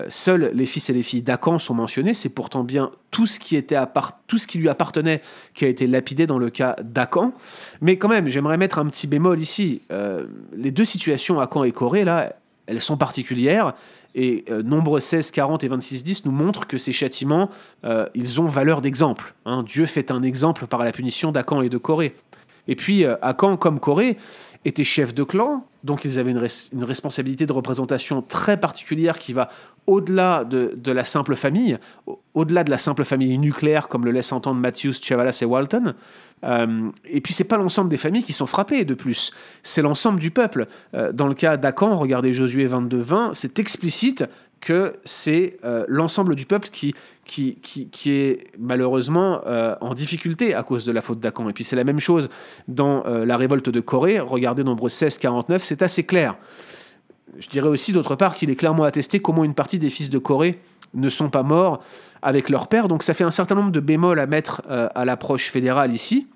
seuls 0.09 0.51
les 0.53 0.67
fils 0.67 0.91
et 0.91 0.93
les 0.93 1.03
filles 1.03 1.23
d'Acan 1.23 1.59
sont 1.59 1.75
mentionnés. 1.75 2.12
C'est 2.12 2.29
pourtant 2.29 2.65
bien 2.65 2.91
tout 3.11 3.27
ce, 3.27 3.41
qui 3.41 3.56
était 3.56 3.79
tout 4.27 4.37
ce 4.37 4.47
qui 4.47 4.59
lui 4.59 4.69
appartenait 4.69 5.23
qui 5.55 5.65
a 5.65 5.69
été 5.69 5.87
lapidé 5.87 6.27
dans 6.27 6.39
le 6.39 6.51
cas 6.51 6.77
d'Acan. 6.83 7.33
Mais 7.81 7.97
quand 7.97 8.09
même, 8.09 8.29
j'aimerais 8.29 8.59
mettre 8.59 8.79
un 8.79 8.87
petit 8.87 9.06
bémol 9.06 9.41
ici. 9.41 9.81
les 10.55 10.71
deux 10.71 10.85
situations, 10.85 11.41
Acan 11.41 11.65
et 11.65 11.73
Corée, 11.73 12.05
là, 12.05 12.35
elles 12.67 12.81
sont 12.81 12.97
particulières. 12.97 13.75
Et 14.15 14.45
nombre 14.65 15.01
16, 15.01 15.33
40 15.33 15.65
et 15.65 15.69
26, 15.69 16.05
10 16.05 16.25
nous 16.27 16.33
montrent 16.33 16.67
que 16.69 16.79
ces 16.79 16.93
châtiments, 16.93 17.51
euh, 17.85 18.07
ils 18.15 18.41
ont 18.41 18.47
valeur 18.47 18.81
d'exemple. 18.81 19.35
Hein. 19.45 19.65
Dieu 19.65 19.87
fait 19.87 20.13
un 20.13 20.23
exemple 20.23 20.67
par 20.67 20.85
la 20.85 20.93
punition 20.93 21.33
d'Akan 21.33 21.63
et 21.63 21.69
de 21.69 21.79
Corée. 21.79 22.15
Et 22.69 22.77
puis, 22.77 23.05
euh, 23.05 23.17
Akan, 23.23 23.56
comme 23.56 23.81
Corée, 23.81 24.17
étaient 24.65 24.85
chefs 24.85 25.15
de 25.15 25.23
clan, 25.23 25.67
donc 25.83 26.05
ils 26.05 26.19
avaient 26.19 26.31
une, 26.31 26.85
responsabilité 26.85 27.44
de 27.44 27.53
représentation 27.53 28.23
très 28.23 28.59
particulière 28.59 29.19
qui 29.19 29.35
va 29.35 29.51
au-delà 29.87 30.44
de, 30.44 30.91
la 30.91 31.05
simple 31.05 31.37
famille, 31.37 31.79
au-delà 32.33 32.65
de 32.65 32.71
la 32.71 32.79
simple 32.79 33.05
famille 33.05 33.37
nucléaire, 33.37 33.89
comme 33.89 34.06
le 34.06 34.11
laisse 34.11 34.33
entendre 34.33 34.59
Matthews, 34.59 34.94
Chavalas 35.03 35.39
et 35.43 35.44
Walton. 35.44 35.94
Euh, 36.44 36.91
et 37.05 37.21
puis 37.21 37.35
c'est 37.35 37.44
pas 37.44 37.59
l'ensemble 37.59 37.91
des 37.91 37.99
familles 37.99 38.23
qui 38.23 38.33
sont 38.33 38.47
frappées 38.47 38.85
de 38.85 38.94
plus, 38.94 39.33
c'est 39.63 39.83
l'ensemble 39.83 40.19
du 40.19 40.31
peuple. 40.31 40.67
Euh, 40.94 41.13
dans 41.13 41.27
le 41.27 41.35
cas 41.35 41.59
d'Acan, 41.59 41.97
regardez 41.97 42.33
Josué 42.33 42.67
22-20, 42.67 43.35
c'est 43.35 43.59
explicite 43.59 44.25
que 44.65 44.97
c'est 45.05 45.59
euh, 45.65 45.85
l'ensemble 45.89 46.35
du 46.35 46.47
peuple 46.47 46.69
qui, 46.71 46.94
qui, 47.25 47.56
qui, 47.61 48.11
est 48.11 48.47
malheureusement 48.59 49.41
en 49.81 49.94
difficulté 49.94 50.55
à 50.55 50.63
cause 50.63 50.85
de 50.85 50.93
la 50.93 51.01
faute 51.01 51.21
d'Acan. 51.21 51.49
Et 51.49 51.53
puis 51.53 51.65
c'est 51.65 51.77
la 51.77 51.85
même 51.85 52.01
chose 52.01 52.29
dans 52.69 53.03
la 53.05 53.37
révolte 53.39 53.71
de 53.71 53.81
Corée, 53.81 54.21
regardez 54.21 54.63
nombre 54.63 54.91
16-49, 54.91 55.61
c'est 55.61 55.81
assez 55.81 56.05
clair. 56.05 56.37
Je 57.39 57.49
dirais 57.49 57.69
aussi 57.69 57.93
d'autre 57.93 58.15
part 58.15 58.35
qu'il 58.35 58.51
est 58.51 58.56
clairement 58.56 58.85
attesté 58.85 59.21
comment 59.21 59.43
une 59.43 59.55
partie 59.55 59.79
des 59.79 59.89
fils 59.89 60.11
de 60.11 60.19
Corée 60.19 60.61
ne 60.93 61.09
sont 61.09 61.31
pas 61.31 61.43
morts 61.43 61.83
avec 62.21 62.51
leur 62.51 62.69
père, 62.69 62.89
donc 62.89 63.03
ça 63.03 63.15
fait 63.15 63.25
un 63.25 63.31
certain 63.31 63.55
nombre 63.55 63.73
de 63.73 63.81
bémols 63.81 64.21
à 64.21 64.27
mettre 64.27 64.63
à 64.69 65.05
l'approche 65.06 65.51
fédérale 65.51 65.94
ici. 65.94 66.27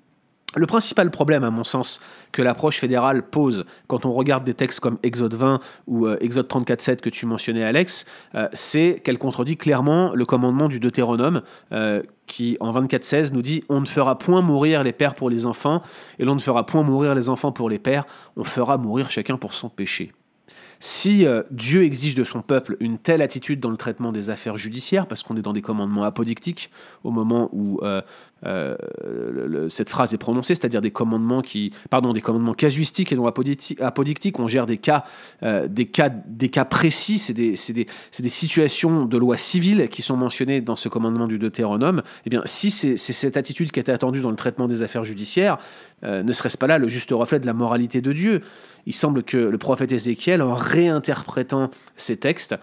Le 0.55 0.65
principal 0.65 1.11
problème, 1.11 1.43
à 1.43 1.51
mon 1.51 1.63
sens, 1.63 2.01
que 2.31 2.41
l'approche 2.41 2.79
fédérale 2.79 3.21
pose 3.21 3.65
quand 3.87 4.07
on 4.07 4.13
regarde 4.13 4.43
des 4.43 4.55
textes 4.55 4.79
comme 4.79 4.97
Exode 5.03 5.35
20 5.35 5.59
ou 5.85 6.07
euh, 6.07 6.17
Exode 6.21 6.47
34.7 6.47 7.01
que 7.01 7.09
tu 7.11 7.27
mentionnais, 7.27 7.63
Alex, 7.63 8.05
euh, 8.33 8.47
c'est 8.53 8.99
qu'elle 9.03 9.19
contredit 9.19 9.57
clairement 9.57 10.11
le 10.15 10.25
commandement 10.25 10.67
du 10.67 10.79
Deutéronome 10.79 11.43
euh, 11.71 12.01
qui, 12.25 12.57
en 12.61 12.71
24.16, 12.71 13.31
nous 13.31 13.43
dit 13.43 13.63
On 13.69 13.79
ne 13.79 13.85
fera 13.85 14.17
point 14.17 14.41
mourir 14.41 14.83
les 14.83 14.91
pères 14.93 15.13
pour 15.13 15.29
les 15.29 15.45
enfants, 15.45 15.83
et 16.17 16.25
l'on 16.25 16.33
ne 16.33 16.41
fera 16.41 16.65
point 16.65 16.81
mourir 16.81 17.13
les 17.13 17.29
enfants 17.29 17.51
pour 17.51 17.69
les 17.69 17.79
pères, 17.79 18.05
on 18.35 18.43
fera 18.43 18.79
mourir 18.79 19.11
chacun 19.11 19.37
pour 19.37 19.53
son 19.53 19.69
péché. 19.69 20.13
Si 20.79 21.25
euh, 21.25 21.43
Dieu 21.51 21.83
exige 21.83 22.15
de 22.15 22.23
son 22.23 22.41
peuple 22.41 22.77
une 22.79 22.97
telle 22.97 23.21
attitude 23.21 23.59
dans 23.59 23.69
le 23.69 23.77
traitement 23.77 24.13
des 24.13 24.29
affaires 24.29 24.57
judiciaires, 24.57 25.07
parce 25.07 25.23
qu'on 25.23 25.35
est 25.35 25.41
dans 25.41 25.53
des 25.53 25.61
commandements 25.61 26.03
apodictiques 26.03 26.71
au 27.03 27.11
moment 27.11 27.49
où 27.51 27.81
euh, 28.45 29.69
cette 29.69 29.89
phrase 29.89 30.13
est 30.13 30.17
prononcée, 30.17 30.55
c'est-à-dire 30.55 30.81
des 30.81 30.91
commandements 30.91 31.41
qui, 31.41 31.71
pardon, 31.89 32.13
des 32.13 32.21
commandements 32.21 32.53
casuistiques 32.53 33.11
et 33.11 33.15
non 33.15 33.27
apodictiques. 33.27 34.39
On 34.39 34.47
gère 34.47 34.65
des 34.65 34.77
cas, 34.77 35.03
euh, 35.43 35.67
des 35.67 35.85
cas, 35.85 36.09
des 36.09 36.49
cas 36.49 36.65
précis. 36.65 37.19
C'est 37.19 37.33
des, 37.33 37.55
situations 38.29 39.05
de 39.05 39.17
loi 39.17 39.37
civile 39.37 39.89
qui 39.89 40.01
sont 40.01 40.15
mentionnées 40.15 40.61
dans 40.61 40.75
ce 40.75 40.89
commandement 40.89 41.27
du 41.27 41.37
Deutéronome. 41.39 42.01
Eh 42.25 42.29
bien, 42.29 42.41
si 42.45 42.71
c'est 42.71 42.97
cette 42.97 43.37
attitude 43.37 43.71
qui 43.71 43.79
était 43.79 43.91
attendue 43.91 44.21
dans 44.21 44.31
le 44.31 44.35
traitement 44.35 44.67
des 44.67 44.81
affaires 44.81 45.03
judiciaires, 45.03 45.57
euh, 46.03 46.23
ne 46.23 46.31
serait-ce 46.31 46.57
pas 46.57 46.67
là 46.67 46.77
le 46.77 46.87
juste 46.87 47.11
reflet 47.11 47.39
de 47.39 47.45
la 47.45 47.53
moralité 47.53 48.01
de 48.01 48.13
Dieu? 48.13 48.41
Il 48.85 48.93
semble 48.93 49.23
que 49.23 49.37
le 49.37 49.57
prophète 49.57 49.91
Ézéchiel, 49.91 50.41
en 50.41 50.53
réinterprétant 50.55 51.69
ces 51.97 52.17
textes, 52.17 52.55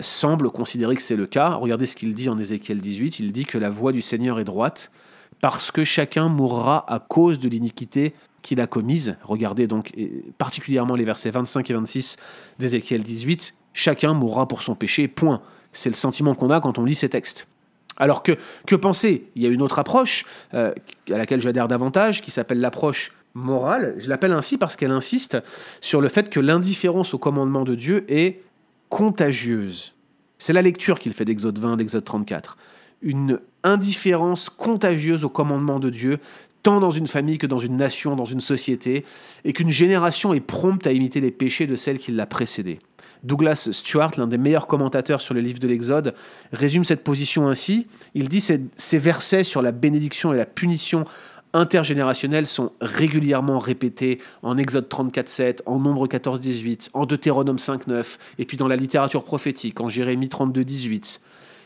semble 0.00 0.50
considérer 0.50 0.94
que 0.94 1.02
c'est 1.02 1.16
le 1.16 1.26
cas. 1.26 1.50
Regardez 1.50 1.84
ce 1.86 1.96
qu'il 1.96 2.14
dit 2.14 2.28
en 2.28 2.38
Ézéchiel 2.38 2.80
18. 2.80 3.18
Il 3.18 3.32
dit 3.32 3.44
que 3.44 3.58
la 3.58 3.68
voix 3.68 3.92
du 3.92 4.00
Seigneur 4.00 4.38
est 4.38 4.44
droite 4.44 4.90
parce 5.40 5.70
que 5.70 5.84
chacun 5.84 6.28
mourra 6.28 6.84
à 6.92 6.98
cause 6.98 7.38
de 7.38 7.48
l'iniquité 7.48 8.14
qu'il 8.42 8.60
a 8.60 8.66
commise. 8.66 9.16
Regardez 9.22 9.66
donc 9.66 9.92
particulièrement 10.38 10.94
les 10.94 11.04
versets 11.04 11.30
25 11.30 11.68
et 11.70 11.74
26 11.74 12.16
d'Ézéchiel 12.58 13.02
18. 13.02 13.54
Chacun 13.72 14.14
mourra 14.14 14.48
pour 14.48 14.62
son 14.62 14.74
péché, 14.74 15.08
point. 15.08 15.42
C'est 15.72 15.90
le 15.90 15.96
sentiment 15.96 16.34
qu'on 16.34 16.50
a 16.50 16.60
quand 16.60 16.78
on 16.78 16.84
lit 16.84 16.94
ces 16.94 17.08
textes. 17.08 17.48
Alors 17.96 18.22
que, 18.22 18.32
que 18.66 18.76
penser? 18.76 19.28
Il 19.34 19.42
y 19.42 19.46
a 19.46 19.48
une 19.48 19.62
autre 19.62 19.78
approche 19.78 20.24
euh, 20.54 20.72
à 21.10 21.18
laquelle 21.18 21.40
j'adhère 21.40 21.68
davantage, 21.68 22.22
qui 22.22 22.30
s'appelle 22.30 22.60
l'approche 22.60 23.12
morale. 23.34 23.94
Je 23.98 24.08
l'appelle 24.08 24.32
ainsi 24.32 24.58
parce 24.58 24.76
qu'elle 24.76 24.90
insiste 24.90 25.38
sur 25.80 26.00
le 26.00 26.08
fait 26.08 26.30
que 26.30 26.40
l'indifférence 26.40 27.14
au 27.14 27.18
commandement 27.18 27.64
de 27.64 27.74
Dieu 27.74 28.04
est 28.08 28.42
contagieuse. 28.88 29.94
C'est 30.38 30.52
la 30.52 30.62
lecture 30.62 30.98
qu'il 30.98 31.12
fait 31.12 31.24
d'Exode 31.24 31.58
20, 31.58 31.76
d'Exode 31.76 32.04
34 32.04 32.56
une 33.02 33.40
indifférence 33.62 34.48
contagieuse 34.48 35.24
au 35.24 35.28
commandement 35.28 35.78
de 35.78 35.90
Dieu, 35.90 36.18
tant 36.62 36.80
dans 36.80 36.90
une 36.90 37.06
famille 37.06 37.38
que 37.38 37.46
dans 37.46 37.58
une 37.58 37.76
nation, 37.76 38.16
dans 38.16 38.24
une 38.24 38.40
société, 38.40 39.04
et 39.44 39.52
qu'une 39.52 39.70
génération 39.70 40.34
est 40.34 40.40
prompte 40.40 40.86
à 40.86 40.92
imiter 40.92 41.20
les 41.20 41.30
péchés 41.30 41.66
de 41.66 41.76
celle 41.76 41.98
qui 41.98 42.12
l'a 42.12 42.26
précédée. 42.26 42.78
Douglas 43.22 43.68
Stewart, 43.72 44.12
l'un 44.18 44.26
des 44.26 44.38
meilleurs 44.38 44.66
commentateurs 44.66 45.20
sur 45.20 45.34
le 45.34 45.40
livre 45.40 45.58
de 45.58 45.66
l'Exode, 45.66 46.14
résume 46.52 46.84
cette 46.84 47.02
position 47.02 47.48
ainsi. 47.48 47.86
Il 48.14 48.28
dit 48.28 48.44
que 48.44 48.54
ces 48.74 48.98
versets 48.98 49.44
sur 49.44 49.62
la 49.62 49.72
bénédiction 49.72 50.32
et 50.32 50.36
la 50.36 50.46
punition 50.46 51.04
intergénérationnelle 51.52 52.46
sont 52.46 52.72
régulièrement 52.80 53.58
répétés 53.58 54.18
en 54.42 54.58
Exode 54.58 54.88
34.7, 54.88 55.60
en 55.66 55.78
Nombre 55.78 56.06
14.18, 56.06 56.90
en 56.92 57.06
Deutéronome 57.06 57.56
5.9, 57.56 58.18
et 58.38 58.44
puis 58.44 58.56
dans 58.56 58.68
la 58.68 58.76
littérature 58.76 59.24
prophétique, 59.24 59.80
en 59.80 59.88
Jérémie 59.88 60.26
32.18 60.26 61.20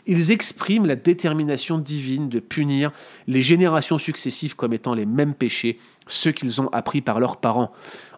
ils 0.07 0.33
expriment 0.33 0.87
la 0.87 0.97
détermination 0.97 1.79
divine 1.79 2.29
de 2.29 2.41
punir 2.41 2.93
les 3.27 3.43
générations 3.43 3.99
successives 3.99 4.57
comme 4.57 4.73
étant 4.73 4.95
les 4.95 5.07
mêmes 5.07 5.35
péchés, 5.35 5.79
ceux 6.07 6.33
qu'ils 6.33 6.61
ont 6.61 6.69
appris 6.69 7.01
par 7.01 7.21
leurs 7.21 7.37
parents. 7.37 7.73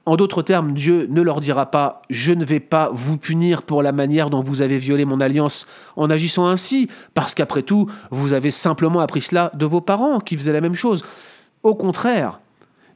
En 0.05 0.17
d'autres 0.17 0.43
termes, 0.43 0.73
Dieu 0.73 1.07
ne 1.11 1.23
leur 1.23 1.39
dira 1.39 1.71
pas⁇ 1.71 2.03
Je 2.11 2.33
ne 2.33 2.45
vais 2.45 2.61
pas 2.61 2.91
vous 2.93 3.19
punir 3.19 3.63
pour 3.63 3.83
la 3.83 3.93
manière 3.93 4.31
dont 4.31 4.43
vous 4.43 4.61
avez 4.61 4.79
violé 4.79 5.05
mon 5.05 5.21
alliance 5.21 5.67
en 5.95 6.11
agissant 6.11 6.47
ainsi, 6.47 6.89
parce 7.15 7.35
qu'après 7.35 7.63
tout, 7.63 7.89
vous 8.11 8.33
avez 8.33 8.51
simplement 8.51 9.01
appris 9.01 9.21
cela 9.21 9.53
de 9.55 9.65
vos 9.65 9.81
parents 9.81 10.19
qui 10.19 10.37
faisaient 10.37 10.53
la 10.53 10.61
même 10.61 10.75
chose. 10.75 11.05
Au 11.63 11.77
contraire, 11.77 12.41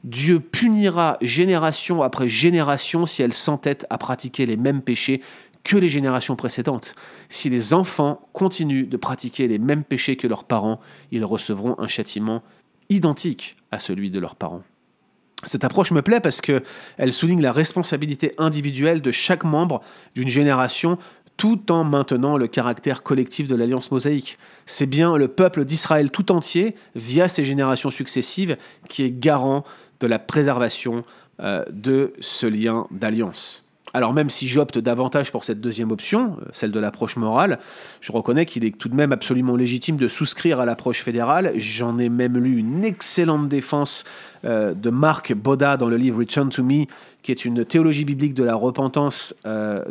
Dieu 0.03 0.39
punira 0.39 1.17
génération 1.21 2.01
après 2.01 2.29
génération 2.29 3.05
si 3.05 3.21
elles 3.23 3.33
s'entêtent 3.33 3.85
à 3.89 3.97
pratiquer 3.97 4.45
les 4.45 4.57
mêmes 4.57 4.81
péchés 4.81 5.21
que 5.67 5.75
les 5.77 5.89
générations 5.89 6.37
précédentes. 6.37 6.95
Si 7.27 7.49
les 7.49 7.73
enfants 7.73 8.21
continuent 8.31 8.87
de 8.87 8.95
pratiquer 8.95 9.47
les 9.47 9.59
mêmes 9.59 9.83
péchés 9.83 10.15
que 10.15 10.25
leurs 10.25 10.45
parents, 10.45 10.79
ils 11.11 11.25
recevront 11.25 11.75
un 11.77 11.89
châtiment 11.89 12.41
identique 12.89 13.57
à 13.69 13.79
celui 13.79 14.09
de 14.09 14.19
leurs 14.19 14.37
parents. 14.37 14.63
Cette 15.43 15.65
approche 15.65 15.91
me 15.91 16.01
plaît 16.01 16.21
parce 16.21 16.39
qu'elle 16.39 17.11
souligne 17.11 17.41
la 17.41 17.51
responsabilité 17.51 18.33
individuelle 18.37 19.01
de 19.01 19.11
chaque 19.11 19.43
membre 19.43 19.81
d'une 20.15 20.29
génération 20.29 20.97
tout 21.35 21.71
en 21.71 21.83
maintenant 21.83 22.37
le 22.37 22.47
caractère 22.47 23.03
collectif 23.03 23.47
de 23.47 23.55
l'alliance 23.55 23.91
mosaïque. 23.91 24.39
C'est 24.65 24.87
bien 24.87 25.17
le 25.17 25.27
peuple 25.27 25.65
d'Israël 25.65 26.09
tout 26.09 26.31
entier, 26.31 26.75
via 26.95 27.27
ses 27.27 27.45
générations 27.45 27.91
successives, 27.91 28.57
qui 28.87 29.03
est 29.03 29.11
garant 29.11 29.63
de 29.99 30.07
la 30.07 30.17
préservation 30.17 31.03
euh, 31.41 31.63
de 31.69 32.13
ce 32.21 32.47
lien 32.47 32.87
d'alliance. 32.89 33.66
Alors 33.93 34.13
même 34.13 34.29
si 34.29 34.47
j'opte 34.47 34.77
davantage 34.77 35.31
pour 35.31 35.45
cette 35.45 35.61
deuxième 35.61 35.91
option, 35.91 36.37
euh, 36.41 36.49
celle 36.51 36.71
de 36.71 36.79
l'approche 36.79 37.15
morale, 37.15 37.59
je 38.01 38.11
reconnais 38.11 38.45
qu'il 38.45 38.65
est 38.65 38.77
tout 38.77 38.89
de 38.89 38.95
même 38.95 39.11
absolument 39.11 39.55
légitime 39.55 39.95
de 39.95 40.07
souscrire 40.07 40.59
à 40.59 40.65
l'approche 40.65 41.03
fédérale. 41.03 41.53
J'en 41.55 41.97
ai 41.97 42.09
même 42.09 42.37
lu 42.37 42.57
une 42.57 42.83
excellente 42.83 43.47
défense 43.47 44.03
euh, 44.45 44.73
de 44.73 44.89
Marc 44.89 45.33
Boda 45.33 45.77
dans 45.77 45.87
le 45.87 45.97
livre 45.97 46.19
Return 46.19 46.49
to 46.49 46.63
Me, 46.63 46.85
qui 47.21 47.31
est 47.31 47.45
une 47.45 47.65
théologie 47.65 48.05
biblique 48.05 48.33
de 48.33 48.43
la 48.43 48.55
repentance 48.55 49.35
euh, 49.45 49.83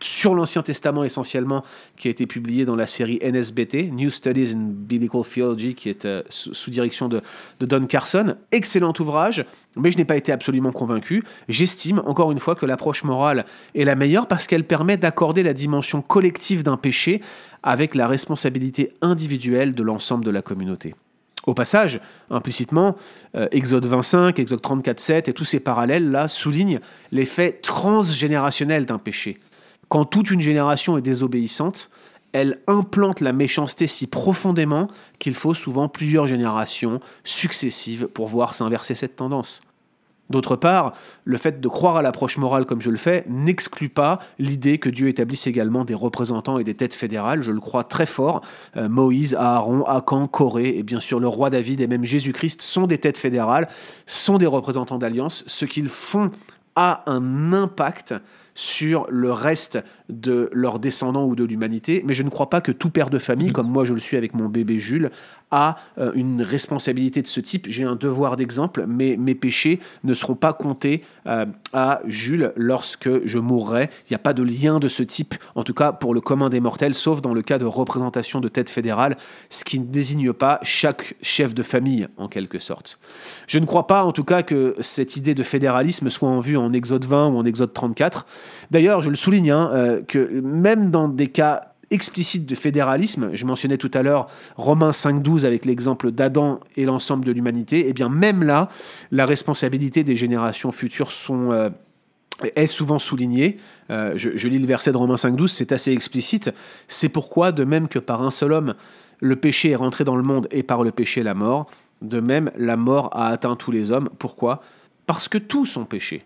sur 0.00 0.34
l'Ancien 0.34 0.62
Testament 0.62 1.04
essentiellement, 1.04 1.64
qui 1.96 2.08
a 2.08 2.10
été 2.10 2.26
publié 2.26 2.64
dans 2.64 2.76
la 2.76 2.86
série 2.86 3.18
NSBT, 3.22 3.92
New 3.92 4.10
Studies 4.10 4.52
in 4.54 4.70
Biblical 4.70 5.22
Theology, 5.22 5.74
qui 5.74 5.88
est 5.88 6.04
euh, 6.04 6.22
sous, 6.28 6.70
direction 6.70 7.08
de, 7.08 7.22
Don 7.60 7.86
Carson. 7.86 8.36
Excellent 8.50 8.92
ouvrage, 9.00 9.44
mais 9.76 9.90
je 9.90 9.98
n'ai 9.98 10.04
pas 10.04 10.16
été 10.16 10.32
absolument 10.32 10.72
convaincu. 10.72 11.24
J'estime, 11.48 12.02
encore 12.06 12.32
une 12.32 12.40
fois, 12.40 12.54
que 12.54 12.66
l'approche 12.66 13.04
morale 13.04 13.44
est 13.74 13.84
la 13.84 13.94
meilleure 13.94 14.26
parce 14.26 14.46
qu'elle 14.46 14.64
permet 14.64 14.96
d'accorder 14.96 15.42
la 15.42 15.54
dimension 15.54 16.02
collective 16.02 16.62
d'un 16.62 16.76
péché 16.76 17.20
avec 17.62 17.94
la 17.94 18.08
responsabilité 18.08 18.92
individuelle 19.02 19.74
de 19.74 19.82
l'ensemble 19.82 20.24
de 20.24 20.30
la 20.30 20.42
communauté. 20.42 20.94
Au 21.46 21.54
passage, 21.54 22.00
implicitement, 22.30 22.96
euh, 23.34 23.48
Exode 23.50 23.86
25, 23.86 24.38
Exode 24.38 24.62
34, 24.62 25.00
7 25.00 25.28
et 25.28 25.32
tous 25.32 25.44
ces 25.44 25.60
parallèles-là 25.60 26.28
soulignent 26.28 26.80
l'effet 27.10 27.58
transgénérationnel 27.62 28.86
d'un 28.86 28.98
péché. 28.98 29.40
Quand 29.88 30.04
toute 30.04 30.30
une 30.30 30.40
génération 30.40 30.96
est 30.96 31.02
désobéissante, 31.02 31.90
elle 32.32 32.60
implante 32.66 33.20
la 33.20 33.32
méchanceté 33.32 33.86
si 33.86 34.06
profondément 34.06 34.88
qu'il 35.18 35.34
faut 35.34 35.54
souvent 35.54 35.88
plusieurs 35.88 36.26
générations 36.26 37.00
successives 37.24 38.06
pour 38.06 38.28
voir 38.28 38.54
s'inverser 38.54 38.94
cette 38.94 39.16
tendance. 39.16 39.62
D'autre 40.30 40.56
part, 40.56 40.94
le 41.24 41.36
fait 41.36 41.60
de 41.60 41.68
croire 41.68 41.96
à 41.96 42.02
l'approche 42.02 42.38
morale 42.38 42.64
comme 42.64 42.80
je 42.80 42.90
le 42.90 42.96
fais 42.96 43.24
n'exclut 43.28 43.90
pas 43.90 44.18
l'idée 44.38 44.78
que 44.78 44.88
Dieu 44.88 45.08
établisse 45.08 45.46
également 45.46 45.84
des 45.84 45.94
représentants 45.94 46.58
et 46.58 46.64
des 46.64 46.74
têtes 46.74 46.94
fédérales. 46.94 47.42
Je 47.42 47.50
le 47.50 47.60
crois 47.60 47.84
très 47.84 48.06
fort. 48.06 48.40
Euh, 48.76 48.88
Moïse, 48.88 49.34
Aaron, 49.34 49.84
Akan, 49.84 50.28
Corée 50.28 50.78
et 50.78 50.82
bien 50.82 51.00
sûr 51.00 51.20
le 51.20 51.28
roi 51.28 51.50
David 51.50 51.80
et 51.80 51.86
même 51.86 52.04
Jésus-Christ 52.04 52.62
sont 52.62 52.86
des 52.86 52.98
têtes 52.98 53.18
fédérales, 53.18 53.68
sont 54.06 54.38
des 54.38 54.46
représentants 54.46 54.98
d'alliance. 54.98 55.44
Ce 55.46 55.64
qu'ils 55.66 55.88
font 55.88 56.30
a 56.76 57.02
un 57.06 57.52
impact 57.52 58.14
sur 58.54 59.06
le 59.08 59.32
reste 59.32 59.78
de 60.08 60.50
leurs 60.52 60.78
descendants 60.78 61.26
ou 61.26 61.34
de 61.34 61.44
l'humanité, 61.44 62.02
mais 62.06 62.14
je 62.14 62.22
ne 62.22 62.28
crois 62.28 62.50
pas 62.50 62.60
que 62.60 62.72
tout 62.72 62.90
père 62.90 63.10
de 63.10 63.18
famille, 63.18 63.48
mm. 63.48 63.52
comme 63.52 63.68
moi 63.68 63.84
je 63.84 63.94
le 63.94 64.00
suis 64.00 64.16
avec 64.16 64.34
mon 64.34 64.48
bébé 64.48 64.78
Jules, 64.78 65.10
a 65.52 65.76
euh, 65.98 66.12
une 66.14 66.42
responsabilité 66.42 67.22
de 67.22 67.26
ce 67.26 67.38
type. 67.38 67.66
J'ai 67.68 67.84
un 67.84 67.94
devoir 67.94 68.36
d'exemple, 68.36 68.86
mais 68.88 69.16
mes 69.18 69.34
péchés 69.34 69.80
ne 70.02 70.14
seront 70.14 70.34
pas 70.34 70.54
comptés 70.54 71.04
euh, 71.26 71.46
à 71.72 72.00
Jules 72.06 72.52
lorsque 72.56 73.26
je 73.26 73.38
mourrai. 73.38 73.90
Il 74.06 74.12
n'y 74.12 74.16
a 74.16 74.18
pas 74.18 74.32
de 74.32 74.42
lien 74.42 74.80
de 74.80 74.88
ce 74.88 75.02
type, 75.02 75.34
en 75.54 75.62
tout 75.62 75.74
cas 75.74 75.92
pour 75.92 76.14
le 76.14 76.20
commun 76.20 76.48
des 76.48 76.60
mortels, 76.60 76.94
sauf 76.94 77.20
dans 77.20 77.34
le 77.34 77.42
cas 77.42 77.58
de 77.58 77.66
représentation 77.66 78.40
de 78.40 78.48
tête 78.48 78.70
fédérale, 78.70 79.16
ce 79.50 79.64
qui 79.64 79.78
ne 79.78 79.84
désigne 79.84 80.32
pas 80.32 80.58
chaque 80.62 81.14
chef 81.20 81.54
de 81.54 81.62
famille, 81.62 82.08
en 82.16 82.28
quelque 82.28 82.58
sorte. 82.58 82.98
Je 83.46 83.58
ne 83.58 83.66
crois 83.66 83.86
pas, 83.86 84.04
en 84.04 84.12
tout 84.12 84.24
cas, 84.24 84.42
que 84.42 84.74
cette 84.80 85.16
idée 85.16 85.34
de 85.34 85.42
fédéralisme 85.42 86.08
soit 86.08 86.30
en 86.30 86.40
vue 86.40 86.56
en 86.56 86.72
Exode 86.72 87.04
20 87.04 87.28
ou 87.28 87.36
en 87.36 87.44
Exode 87.44 87.74
34. 87.74 88.26
D'ailleurs, 88.70 89.02
je 89.02 89.10
le 89.10 89.16
souligne, 89.16 89.50
hein, 89.50 89.70
euh, 89.72 90.02
que 90.02 90.40
même 90.40 90.90
dans 90.90 91.08
des 91.08 91.28
cas 91.28 91.72
explicites 91.90 92.46
de 92.46 92.54
fédéralisme, 92.54 93.30
je 93.34 93.44
mentionnais 93.44 93.76
tout 93.76 93.90
à 93.94 94.02
l'heure 94.02 94.28
Romains 94.56 94.92
5.12 94.92 95.44
avec 95.44 95.64
l'exemple 95.64 96.10
d'Adam 96.10 96.60
et 96.76 96.84
l'ensemble 96.84 97.24
de 97.24 97.32
l'humanité, 97.32 97.80
et 97.80 97.90
eh 97.90 97.92
bien 97.92 98.08
même 98.08 98.42
là, 98.42 98.68
la 99.10 99.26
responsabilité 99.26 100.04
des 100.04 100.16
générations 100.16 100.72
futures 100.72 101.12
sont... 101.12 101.52
Euh, 101.52 101.70
est 102.56 102.66
souvent 102.66 102.98
soulignée. 102.98 103.58
Euh, 103.90 104.14
je, 104.16 104.48
lis 104.48 104.58
le 104.58 104.66
verset 104.66 104.90
de 104.90 104.96
Romains 104.96 105.14
5.12, 105.14 105.48
c'est 105.48 105.70
assez 105.70 105.92
explicite. 105.92 106.50
C'est 106.88 107.08
pourquoi, 107.08 107.52
de 107.52 107.62
même 107.62 107.88
que 107.88 107.98
par 107.98 108.22
un 108.22 108.30
seul 108.30 108.52
homme, 108.52 108.74
le 109.20 109.36
péché 109.36 109.70
est 109.70 109.76
rentré 109.76 110.04
dans 110.04 110.16
le 110.16 110.22
monde 110.22 110.48
et 110.50 110.62
par 110.62 110.82
le 110.82 110.90
péché 110.90 111.22
la 111.22 111.34
mort, 111.34 111.70
de 112.00 112.20
même 112.20 112.50
la 112.56 112.76
mort 112.76 113.10
a 113.12 113.28
atteint 113.28 113.54
tous 113.54 113.70
les 113.70 113.92
hommes. 113.92 114.08
Pourquoi? 114.18 114.62
Parce 115.06 115.28
que 115.28 115.38
tous 115.38 115.76
ont 115.76 115.84
péché. 115.84 116.24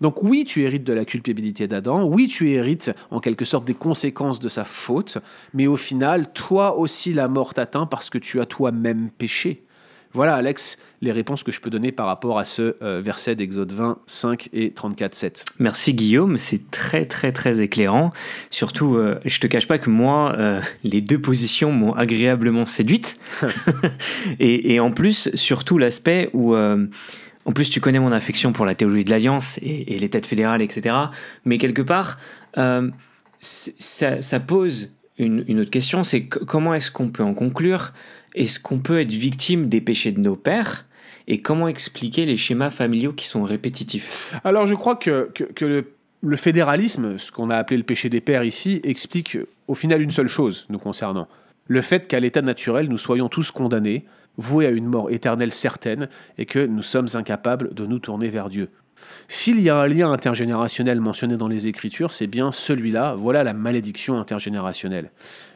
Donc 0.00 0.22
oui, 0.22 0.44
tu 0.44 0.62
hérites 0.62 0.84
de 0.84 0.92
la 0.92 1.04
culpabilité 1.04 1.66
d'Adam, 1.66 2.04
oui, 2.04 2.28
tu 2.28 2.50
hérites 2.50 2.92
en 3.10 3.20
quelque 3.20 3.44
sorte 3.44 3.64
des 3.64 3.74
conséquences 3.74 4.40
de 4.40 4.48
sa 4.48 4.64
faute, 4.64 5.18
mais 5.54 5.66
au 5.66 5.76
final, 5.76 6.32
toi 6.32 6.76
aussi 6.78 7.14
la 7.14 7.28
mort 7.28 7.54
t'atteint 7.54 7.86
parce 7.86 8.10
que 8.10 8.18
tu 8.18 8.40
as 8.40 8.46
toi-même 8.46 9.10
péché. 9.16 9.62
Voilà, 10.12 10.36
Alex, 10.36 10.78
les 11.02 11.12
réponses 11.12 11.42
que 11.42 11.52
je 11.52 11.60
peux 11.60 11.68
donner 11.68 11.92
par 11.92 12.06
rapport 12.06 12.38
à 12.38 12.44
ce 12.44 12.76
euh, 12.82 13.02
verset 13.02 13.34
d'Exode 13.34 13.72
20, 13.72 13.98
5 14.06 14.48
et 14.54 14.72
34, 14.72 15.14
7. 15.14 15.44
Merci 15.58 15.92
Guillaume, 15.92 16.38
c'est 16.38 16.70
très 16.70 17.04
très 17.04 17.32
très 17.32 17.60
éclairant. 17.60 18.12
Surtout, 18.50 18.96
euh, 18.96 19.20
je 19.26 19.38
te 19.40 19.46
cache 19.46 19.66
pas 19.66 19.78
que 19.78 19.90
moi, 19.90 20.34
euh, 20.38 20.62
les 20.84 21.02
deux 21.02 21.20
positions 21.20 21.70
m'ont 21.70 21.92
agréablement 21.92 22.64
séduite. 22.64 23.18
et, 24.40 24.74
et 24.74 24.80
en 24.80 24.90
plus, 24.90 25.30
surtout 25.34 25.78
l'aspect 25.78 26.30
où... 26.32 26.54
en 27.46 27.52
plus, 27.52 27.70
tu 27.70 27.80
connais 27.80 28.00
mon 28.00 28.10
affection 28.10 28.52
pour 28.52 28.66
la 28.66 28.74
théologie 28.74 29.04
de 29.04 29.10
l'alliance 29.10 29.58
et, 29.62 29.98
les 29.98 30.08
têtes 30.08 30.26
fédérales, 30.26 30.62
etc. 30.62 30.96
Mais 31.44 31.58
quelque 31.58 31.80
part, 31.80 32.18
euh, 32.58 32.90
ça, 33.38 34.40
pose 34.40 34.92
une, 35.16 35.60
autre 35.60 35.70
question, 35.70 36.02
c'est 36.02 36.26
comment 36.26 36.74
est-ce 36.74 36.90
qu'on 36.90 37.08
peut 37.08 37.22
en 37.22 37.34
conclure? 37.34 37.92
Est-ce 38.34 38.58
qu'on 38.58 38.80
peut 38.80 39.00
être 39.00 39.12
victime 39.12 39.68
des 39.68 39.80
péchés 39.80 40.10
de 40.10 40.20
nos 40.20 40.34
pères? 40.34 40.86
Et 41.28 41.40
comment 41.40 41.68
expliquer 41.68 42.26
les 42.26 42.36
schémas 42.36 42.70
familiaux 42.70 43.12
qui 43.12 43.26
sont 43.26 43.44
répétitifs? 43.44 44.34
Alors 44.42 44.66
je 44.66 44.74
crois 44.74 44.96
que, 44.96 45.30
le 46.22 46.36
fédéralisme, 46.36 47.18
ce 47.18 47.30
qu'on 47.30 47.50
a 47.50 47.56
appelé 47.56 47.76
le 47.76 47.84
péché 47.84 48.08
des 48.08 48.20
pères 48.20 48.42
ici, 48.42 48.80
explique 48.82 49.38
au 49.68 49.74
final 49.74 50.02
une 50.02 50.10
seule 50.10 50.28
chose 50.28 50.66
nous 50.68 50.78
concernant. 50.78 51.28
Le 51.68 51.80
fait 51.80 52.06
qu'à 52.06 52.20
l'état 52.20 52.42
naturel, 52.42 52.88
nous 52.88 52.98
soyons 52.98 53.28
tous 53.28 53.50
condamnés, 53.50 54.04
voués 54.36 54.66
à 54.66 54.70
une 54.70 54.86
mort 54.86 55.10
éternelle 55.10 55.52
certaine, 55.52 56.08
et 56.38 56.46
que 56.46 56.64
nous 56.64 56.82
sommes 56.82 57.08
incapables 57.14 57.74
de 57.74 57.86
nous 57.86 57.98
tourner 57.98 58.28
vers 58.28 58.48
Dieu. 58.48 58.68
S'il 59.28 59.60
y 59.60 59.68
a 59.68 59.76
un 59.76 59.88
lien 59.88 60.10
intergénérationnel 60.10 61.00
mentionné 61.00 61.36
dans 61.36 61.48
les 61.48 61.66
Écritures, 61.68 62.12
c'est 62.12 62.26
bien 62.26 62.52
celui-là, 62.52 63.14
voilà 63.14 63.44
la 63.44 63.52
malédiction 63.52 64.18
intergénérationnelle. 64.18 65.10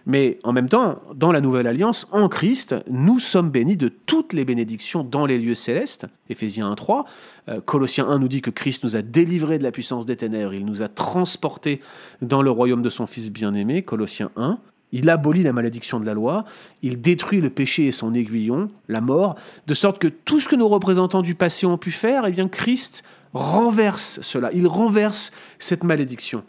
Mais 0.07 0.39
en 0.45 0.53
même 0.53 0.69
temps, 0.69 1.01
dans 1.15 1.33
la 1.33 1.41
Nouvelle 1.41 1.67
Alliance, 1.67 2.09
en 2.11 2.29
Christ, 2.29 2.75
nous 2.91 3.19
sommes 3.19 3.51
bénis 3.51 3.77
de 3.77 3.89
toutes 3.89 4.33
les 4.33 4.45
bénédictions 4.45 5.05
dans 5.05 5.27
les 5.27 5.39
lieux 5.39 5.55
célestes. 5.55 6.07
Éphésiens 6.29 6.73
1.3, 6.73 7.05
euh, 7.49 7.61
Colossiens 7.61 8.09
1 8.09 8.19
nous 8.19 8.29
dit 8.29 8.43
que 8.43 8.51
Christ 8.51 8.85
nous 8.85 8.97
a 8.97 9.03
délivrés 9.03 9.59
de 9.59 9.63
la 9.63 9.73
puissance 9.73 10.07
des 10.07 10.17
ténèbres, 10.17 10.55
il 10.55 10.65
nous 10.65 10.83
a 10.83 10.89
transportés 10.89 11.81
dans 12.23 12.43
le 12.43 12.51
royaume 12.51 12.83
de 12.83 12.91
son 12.91 13.07
Fils 13.07 13.31
bien-aimé, 13.31 13.83
Colossiens 13.83 14.31
1. 14.37 14.59
Il 14.93 15.09
abolit 15.09 15.43
la 15.43 15.53
malédiction 15.53 16.01
de 16.01 16.07
la 16.07 16.15
loi, 16.15 16.45
il 16.83 17.01
détruit 17.01 17.41
le 17.41 17.51
péché 17.51 17.87
et 17.87 17.93
son 17.93 18.13
aiguillon, 18.15 18.69
la 18.89 19.01
mort, 19.01 19.37
de 19.67 19.75
sorte 19.75 19.99
que 19.99 20.09
tout 20.09 20.41
ce 20.41 20.49
que 20.49 20.57
nos 20.57 20.69
représentants 20.69 21.23
du 21.23 21.35
passé 21.35 21.67
ont 21.67 21.79
pu 21.79 21.93
faire, 21.93 22.27
eh 22.27 22.33
bien 22.33 22.49
Christ 22.49 23.05
renverse 23.33 24.21
cela, 24.23 24.51
il 24.53 24.67
renverse 24.67 25.33
cette 25.59 25.85
malédiction. 25.85 26.43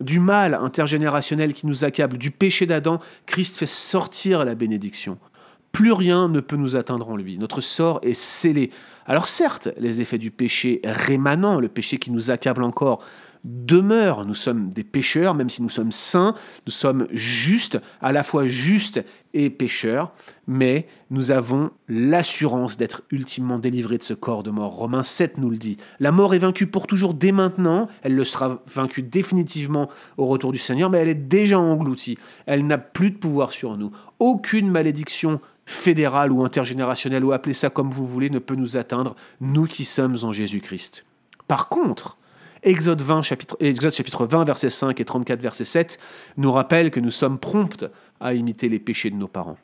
Du 0.00 0.20
mal 0.20 0.52
intergénérationnel 0.54 1.54
qui 1.54 1.66
nous 1.66 1.84
accable, 1.84 2.18
du 2.18 2.30
péché 2.30 2.66
d'Adam, 2.66 3.00
Christ 3.24 3.56
fait 3.56 3.66
sortir 3.66 4.44
la 4.44 4.54
bénédiction. 4.54 5.16
Plus 5.72 5.92
rien 5.92 6.28
ne 6.28 6.40
peut 6.40 6.56
nous 6.56 6.76
atteindre 6.76 7.08
en 7.08 7.16
lui. 7.16 7.38
Notre 7.38 7.60
sort 7.60 8.00
est 8.02 8.14
scellé. 8.14 8.70
Alors 9.06 9.26
certes, 9.26 9.68
les 9.78 10.00
effets 10.00 10.18
du 10.18 10.30
péché 10.30 10.80
rémanent, 10.84 11.60
le 11.60 11.68
péché 11.68 11.98
qui 11.98 12.10
nous 12.10 12.30
accable 12.30 12.62
encore, 12.62 13.02
demeurent. 13.46 14.26
Nous 14.26 14.34
sommes 14.34 14.70
des 14.70 14.84
pécheurs, 14.84 15.34
même 15.34 15.48
si 15.48 15.62
nous 15.62 15.70
sommes 15.70 15.92
saints, 15.92 16.34
nous 16.66 16.72
sommes 16.72 17.06
justes, 17.12 17.78
à 18.02 18.12
la 18.12 18.22
fois 18.22 18.46
justes 18.46 19.02
et 19.34 19.50
pécheurs, 19.50 20.12
mais 20.46 20.86
nous 21.10 21.30
avons 21.30 21.70
l'assurance 21.88 22.76
d'être 22.76 23.02
ultimement 23.10 23.58
délivrés 23.58 23.98
de 23.98 24.02
ce 24.02 24.14
corps 24.14 24.42
de 24.42 24.50
mort. 24.50 24.72
Romains 24.72 25.02
7 25.02 25.38
nous 25.38 25.50
le 25.50 25.58
dit. 25.58 25.76
La 26.00 26.10
mort 26.10 26.34
est 26.34 26.38
vaincue 26.38 26.66
pour 26.66 26.86
toujours 26.86 27.14
dès 27.14 27.32
maintenant, 27.32 27.88
elle 28.02 28.14
le 28.14 28.24
sera 28.24 28.62
vaincue 28.74 29.02
définitivement 29.02 29.88
au 30.16 30.26
retour 30.26 30.52
du 30.52 30.58
Seigneur, 30.58 30.90
mais 30.90 30.98
elle 30.98 31.08
est 31.08 31.14
déjà 31.14 31.58
engloutie. 31.58 32.18
Elle 32.46 32.66
n'a 32.66 32.78
plus 32.78 33.10
de 33.10 33.18
pouvoir 33.18 33.52
sur 33.52 33.76
nous. 33.76 33.92
Aucune 34.18 34.70
malédiction 34.70 35.40
fédérale 35.66 36.32
ou 36.32 36.44
intergénérationnelle, 36.44 37.24
ou 37.24 37.32
appelez 37.32 37.54
ça 37.54 37.70
comme 37.70 37.90
vous 37.90 38.06
voulez, 38.06 38.30
ne 38.30 38.38
peut 38.38 38.54
nous 38.54 38.76
atteindre, 38.76 39.16
nous 39.40 39.66
qui 39.66 39.84
sommes 39.84 40.16
en 40.22 40.32
Jésus-Christ. 40.32 41.04
Par 41.48 41.68
contre, 41.68 42.16
Exode, 42.66 43.00
20, 43.00 43.22
chapitre, 43.22 43.56
Exode 43.60 43.92
chapitre 43.92 44.26
20, 44.26 44.42
verset 44.44 44.70
5 44.70 45.00
et 45.00 45.04
34, 45.04 45.40
verset 45.40 45.64
7, 45.64 46.00
nous 46.36 46.50
rappelle 46.50 46.90
que 46.90 46.98
nous 46.98 47.12
sommes 47.12 47.38
prompts 47.38 47.84
à 48.18 48.34
imiter 48.34 48.68
les 48.68 48.80
péchés 48.80 49.08
de 49.08 49.14
nos 49.14 49.28
parents. 49.28 49.56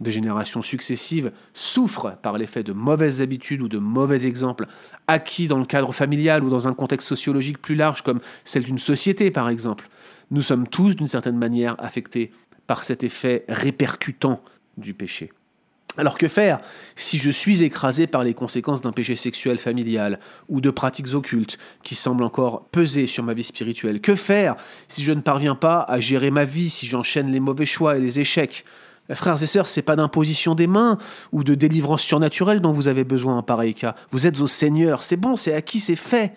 Des 0.00 0.12
générations 0.12 0.60
successives 0.60 1.32
souffrent 1.54 2.18
par 2.20 2.36
l'effet 2.36 2.62
de 2.62 2.74
mauvaises 2.74 3.22
habitudes 3.22 3.62
ou 3.62 3.68
de 3.68 3.78
mauvais 3.78 4.26
exemples 4.26 4.66
acquis 5.08 5.48
dans 5.48 5.56
le 5.56 5.64
cadre 5.64 5.94
familial 5.94 6.44
ou 6.44 6.50
dans 6.50 6.68
un 6.68 6.74
contexte 6.74 7.08
sociologique 7.08 7.62
plus 7.62 7.76
large 7.76 8.02
comme 8.02 8.20
celle 8.44 8.64
d'une 8.64 8.78
société 8.78 9.30
par 9.30 9.48
exemple. 9.48 9.88
Nous 10.30 10.42
sommes 10.42 10.68
tous 10.68 10.96
d'une 10.96 11.06
certaine 11.06 11.38
manière 11.38 11.76
affectés 11.78 12.30
par 12.66 12.84
cet 12.84 13.04
effet 13.04 13.46
répercutant 13.48 14.42
du 14.76 14.92
péché. 14.92 15.32
Alors 15.96 16.18
que 16.18 16.28
faire 16.28 16.60
si 16.94 17.18
je 17.18 17.30
suis 17.30 17.62
écrasé 17.62 18.06
par 18.06 18.22
les 18.22 18.32
conséquences 18.32 18.80
d'un 18.80 18.92
péché 18.92 19.16
sexuel 19.16 19.58
familial 19.58 20.20
ou 20.48 20.60
de 20.60 20.70
pratiques 20.70 21.14
occultes 21.14 21.58
qui 21.82 21.94
semblent 21.94 22.24
encore 22.24 22.66
peser 22.70 23.06
sur 23.06 23.24
ma 23.24 23.34
vie 23.34 23.42
spirituelle? 23.42 24.00
Que 24.00 24.14
faire 24.14 24.56
si 24.88 25.02
je 25.02 25.12
ne 25.12 25.20
parviens 25.20 25.56
pas 25.56 25.80
à 25.80 25.98
gérer 25.98 26.30
ma 26.30 26.44
vie, 26.44 26.70
si 26.70 26.86
j'enchaîne 26.86 27.30
les 27.32 27.40
mauvais 27.40 27.66
choix 27.66 27.96
et 27.96 28.00
les 28.00 28.20
échecs? 28.20 28.64
Frères 29.12 29.42
et 29.42 29.46
sœurs, 29.46 29.66
c'est 29.66 29.82
pas 29.82 29.96
d'imposition 29.96 30.54
des 30.54 30.68
mains 30.68 30.96
ou 31.32 31.42
de 31.42 31.56
délivrance 31.56 32.02
surnaturelle 32.02 32.60
dont 32.60 32.70
vous 32.70 32.86
avez 32.86 33.02
besoin 33.02 33.38
en 33.38 33.42
pareil 33.42 33.74
cas. 33.74 33.96
Vous 34.12 34.28
êtes 34.28 34.40
au 34.40 34.46
Seigneur, 34.46 35.02
c'est 35.02 35.16
bon, 35.16 35.34
c'est 35.34 35.52
acquis, 35.52 35.80
c'est 35.80 35.96
fait. 35.96 36.34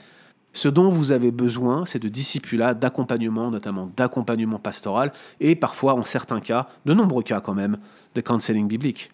Ce 0.53 0.67
dont 0.67 0.89
vous 0.89 1.11
avez 1.11 1.31
besoin, 1.31 1.85
c'est 1.85 1.99
de 1.99 2.09
discipulat, 2.09 2.73
d'accompagnement, 2.73 3.51
notamment 3.51 3.91
d'accompagnement 3.95 4.59
pastoral, 4.59 5.13
et 5.39 5.55
parfois, 5.55 5.93
en 5.93 6.03
certains 6.03 6.39
cas, 6.39 6.67
de 6.85 6.93
nombreux 6.93 7.23
cas 7.23 7.41
quand 7.41 7.53
même, 7.53 7.77
de 8.15 8.21
counseling 8.21 8.67
biblique. 8.67 9.11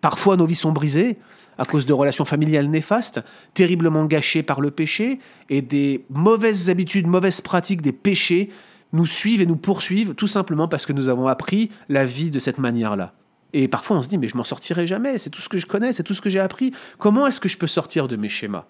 Parfois, 0.00 0.36
nos 0.36 0.46
vies 0.46 0.54
sont 0.54 0.72
brisées 0.72 1.18
à 1.58 1.64
cause 1.66 1.84
de 1.84 1.92
relations 1.92 2.24
familiales 2.24 2.68
néfastes, 2.70 3.20
terriblement 3.52 4.06
gâchées 4.06 4.42
par 4.42 4.62
le 4.62 4.70
péché, 4.70 5.18
et 5.50 5.60
des 5.60 6.06
mauvaises 6.08 6.70
habitudes, 6.70 7.06
mauvaises 7.06 7.42
pratiques, 7.42 7.82
des 7.82 7.92
péchés 7.92 8.50
nous 8.92 9.06
suivent 9.06 9.42
et 9.42 9.46
nous 9.46 9.56
poursuivent 9.56 10.14
tout 10.14 10.26
simplement 10.26 10.68
parce 10.68 10.86
que 10.86 10.92
nous 10.94 11.08
avons 11.08 11.26
appris 11.26 11.70
la 11.88 12.06
vie 12.06 12.30
de 12.30 12.38
cette 12.38 12.58
manière-là. 12.58 13.12
Et 13.52 13.68
parfois, 13.68 13.98
on 13.98 14.02
se 14.02 14.08
dit, 14.08 14.16
mais 14.16 14.28
je 14.28 14.36
m'en 14.36 14.44
sortirai 14.44 14.86
jamais, 14.86 15.18
c'est 15.18 15.30
tout 15.30 15.40
ce 15.40 15.48
que 15.48 15.58
je 15.58 15.66
connais, 15.66 15.92
c'est 15.92 16.02
tout 16.02 16.14
ce 16.14 16.20
que 16.20 16.30
j'ai 16.30 16.40
appris. 16.40 16.72
Comment 16.98 17.26
est-ce 17.26 17.40
que 17.40 17.48
je 17.48 17.58
peux 17.58 17.66
sortir 17.66 18.08
de 18.08 18.16
mes 18.16 18.28
schémas? 18.28 18.64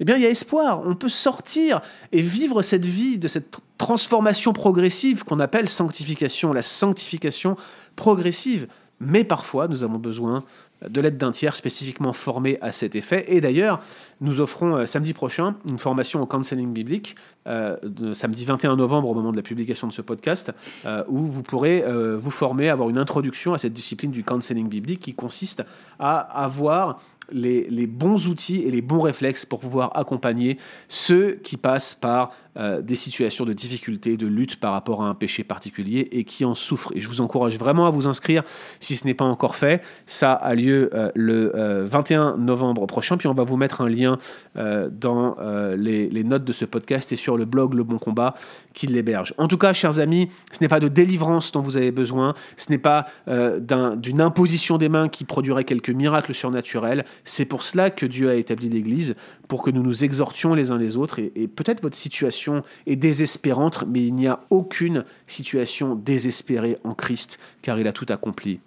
Eh 0.00 0.04
bien, 0.04 0.16
il 0.16 0.22
y 0.22 0.26
a 0.26 0.30
espoir, 0.30 0.82
on 0.84 0.94
peut 0.94 1.10
sortir 1.10 1.80
et 2.10 2.22
vivre 2.22 2.62
cette 2.62 2.86
vie 2.86 3.18
de 3.18 3.28
cette 3.28 3.58
transformation 3.78 4.52
progressive 4.52 5.22
qu'on 5.24 5.38
appelle 5.38 5.68
sanctification, 5.68 6.52
la 6.52 6.62
sanctification 6.62 7.56
progressive. 7.94 8.68
Mais 9.00 9.24
parfois, 9.24 9.68
nous 9.68 9.84
avons 9.84 9.98
besoin 9.98 10.42
de 10.86 11.00
l'aide 11.00 11.16
d'un 11.16 11.30
tiers 11.30 11.56
spécifiquement 11.56 12.12
formé 12.12 12.58
à 12.60 12.72
cet 12.72 12.94
effet. 12.94 13.24
Et 13.28 13.40
d'ailleurs, 13.40 13.80
nous 14.20 14.40
offrons 14.40 14.76
euh, 14.76 14.86
samedi 14.86 15.14
prochain 15.14 15.56
une 15.66 15.78
formation 15.78 16.20
au 16.22 16.26
counseling 16.26 16.72
biblique, 16.72 17.16
euh, 17.46 17.76
samedi 18.12 18.44
21 18.44 18.76
novembre 18.76 19.08
au 19.08 19.14
moment 19.14 19.32
de 19.32 19.36
la 19.36 19.42
publication 19.42 19.86
de 19.86 19.92
ce 19.92 20.02
podcast, 20.02 20.52
euh, 20.84 21.02
où 21.08 21.18
vous 21.18 21.42
pourrez 21.42 21.84
vous 22.16 22.30
former, 22.30 22.68
avoir 22.68 22.88
une 22.88 22.98
introduction 22.98 23.54
à 23.54 23.58
cette 23.58 23.72
discipline 23.72 24.10
du 24.10 24.24
counseling 24.24 24.68
biblique 24.68 25.00
qui 25.00 25.14
consiste 25.14 25.64
à 25.98 26.18
avoir 26.18 27.00
les 27.32 27.86
bons 27.86 28.28
outils 28.28 28.62
et 28.62 28.70
les 28.70 28.82
bons 28.82 29.00
réflexes 29.00 29.44
pour 29.44 29.60
pouvoir 29.60 29.96
accompagner 29.96 30.58
ceux 30.88 31.32
qui 31.42 31.56
passent 31.56 31.94
par 31.94 32.32
euh, 32.56 32.80
des 32.82 32.94
situations 32.94 33.44
de 33.44 33.52
difficulté, 33.52 34.16
de 34.16 34.26
lutte 34.26 34.56
par 34.60 34.72
rapport 34.72 35.02
à 35.02 35.06
un 35.08 35.14
péché 35.14 35.44
particulier 35.44 36.08
et 36.12 36.24
qui 36.24 36.44
en 36.44 36.54
souffrent. 36.54 36.92
Et 36.94 37.00
je 37.00 37.08
vous 37.08 37.20
encourage 37.20 37.58
vraiment 37.58 37.86
à 37.86 37.90
vous 37.90 38.08
inscrire 38.08 38.42
si 38.80 38.96
ce 38.96 39.06
n'est 39.06 39.14
pas 39.14 39.24
encore 39.24 39.56
fait. 39.56 39.82
Ça 40.06 40.32
a 40.32 40.54
lieu 40.54 40.90
euh, 40.94 41.10
le 41.14 41.52
euh, 41.56 41.86
21 41.86 42.36
novembre 42.36 42.86
prochain, 42.86 43.16
puis 43.16 43.28
on 43.28 43.34
va 43.34 43.44
vous 43.44 43.56
mettre 43.56 43.80
un 43.80 43.88
lien 43.88 44.18
euh, 44.56 44.88
dans 44.90 45.36
euh, 45.40 45.76
les, 45.76 46.24
notes 46.24 46.44
de 46.44 46.52
ce 46.52 46.64
podcast 46.64 47.12
et 47.12 47.16
sur 47.16 47.36
le 47.36 47.44
blog 47.44 47.74
Le 47.74 47.84
Bon 47.84 47.98
Combat 47.98 48.34
qui 48.74 48.86
l'héberge. 48.86 49.34
En 49.38 49.48
tout 49.48 49.58
cas, 49.58 49.72
chers 49.72 50.00
amis, 50.00 50.28
ce 50.52 50.58
n'est 50.60 50.68
pas 50.68 50.80
de 50.80 50.88
délivrance 50.88 51.52
dont 51.52 51.60
vous 51.62 51.76
avez 51.76 51.92
besoin, 51.92 52.34
ce 52.56 52.70
n'est 52.70 52.78
pas 52.78 53.06
euh, 53.28 53.58
d'un- 53.60 53.96
d'une 53.96 54.20
imposition 54.20 54.76
des 54.78 54.88
mains 54.88 55.08
qui 55.08 55.24
produirait 55.24 55.64
quelques 55.64 55.90
miracles 55.90 56.34
surnaturels. 56.34 57.04
C'est 57.24 57.44
pour 57.44 57.62
cela 57.62 57.90
que 57.90 58.06
Dieu 58.06 58.28
a 58.28 58.34
établi 58.34 58.68
l'Église, 58.68 59.14
pour 59.48 59.62
que 59.62 59.70
nous 59.70 59.82
nous 59.82 60.04
exhortions 60.04 60.54
les 60.54 60.70
uns 60.70 60.78
les 60.78 60.96
autres. 60.96 61.18
Et 61.20 61.48
peut-être 61.48 61.82
votre 61.82 61.96
situation 61.96 62.45
est 62.86 62.96
désespérante, 62.96 63.84
mais 63.86 64.06
il 64.06 64.14
n'y 64.14 64.26
a 64.26 64.40
aucune 64.50 65.04
situation 65.26 65.94
désespérée 65.94 66.78
en 66.84 66.94
Christ, 66.94 67.38
car 67.62 67.78
il 67.78 67.88
a 67.88 67.92
tout 67.92 68.06
accompli 68.08 68.60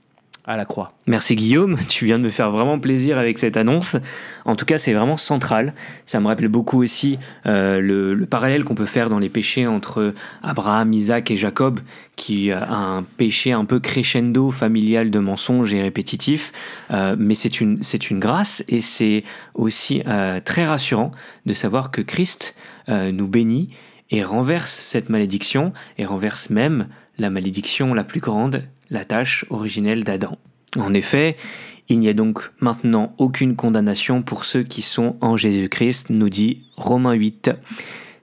la 0.57 0.65
croix. 0.65 0.93
Merci 1.07 1.35
Guillaume, 1.35 1.77
tu 1.87 2.05
viens 2.05 2.17
de 2.17 2.23
me 2.23 2.29
faire 2.29 2.51
vraiment 2.51 2.79
plaisir 2.79 3.17
avec 3.17 3.39
cette 3.39 3.57
annonce. 3.57 3.97
En 4.45 4.55
tout 4.55 4.65
cas, 4.65 4.77
c'est 4.77 4.93
vraiment 4.93 5.17
central. 5.17 5.73
Ça 6.05 6.19
me 6.19 6.27
rappelle 6.27 6.47
beaucoup 6.47 6.81
aussi 6.81 7.19
euh, 7.45 7.79
le, 7.79 8.13
le 8.13 8.25
parallèle 8.25 8.63
qu'on 8.63 8.75
peut 8.75 8.85
faire 8.85 9.09
dans 9.09 9.19
les 9.19 9.29
péchés 9.29 9.67
entre 9.67 10.13
Abraham, 10.41 10.91
Isaac 10.93 11.31
et 11.31 11.35
Jacob, 11.35 11.79
qui 12.15 12.51
a 12.51 12.69
un 12.71 13.03
péché 13.03 13.51
un 13.51 13.65
peu 13.65 13.79
crescendo 13.79 14.51
familial 14.51 15.11
de 15.11 15.19
mensonges 15.19 15.73
et 15.73 15.81
répétitif. 15.81 16.51
Euh, 16.91 17.15
mais 17.17 17.35
c'est 17.35 17.61
une, 17.61 17.83
c'est 17.83 18.09
une 18.09 18.19
grâce 18.19 18.63
et 18.67 18.81
c'est 18.81 19.23
aussi 19.53 20.01
euh, 20.07 20.39
très 20.43 20.65
rassurant 20.65 21.11
de 21.45 21.53
savoir 21.53 21.91
que 21.91 22.01
Christ 22.01 22.55
nous 22.87 23.27
bénit 23.27 23.69
et 24.09 24.23
renverse 24.23 24.71
cette 24.71 25.09
malédiction 25.09 25.73
et 25.99 26.05
renverse 26.05 26.49
même 26.49 26.87
la 27.19 27.29
malédiction 27.29 27.93
la 27.93 28.03
plus 28.03 28.19
grande, 28.19 28.63
la 28.89 29.05
tâche 29.05 29.45
originelle 29.49 30.03
d'Adam. 30.03 30.37
En 30.77 30.93
effet, 30.93 31.35
il 31.87 31.99
n'y 31.99 32.09
a 32.09 32.13
donc 32.13 32.51
maintenant 32.59 33.13
aucune 33.17 33.55
condamnation 33.55 34.21
pour 34.21 34.45
ceux 34.45 34.63
qui 34.63 34.81
sont 34.81 35.15
en 35.21 35.37
Jésus-Christ, 35.37 36.09
nous 36.09 36.29
dit 36.29 36.63
Romains 36.77 37.13
8. 37.13 37.51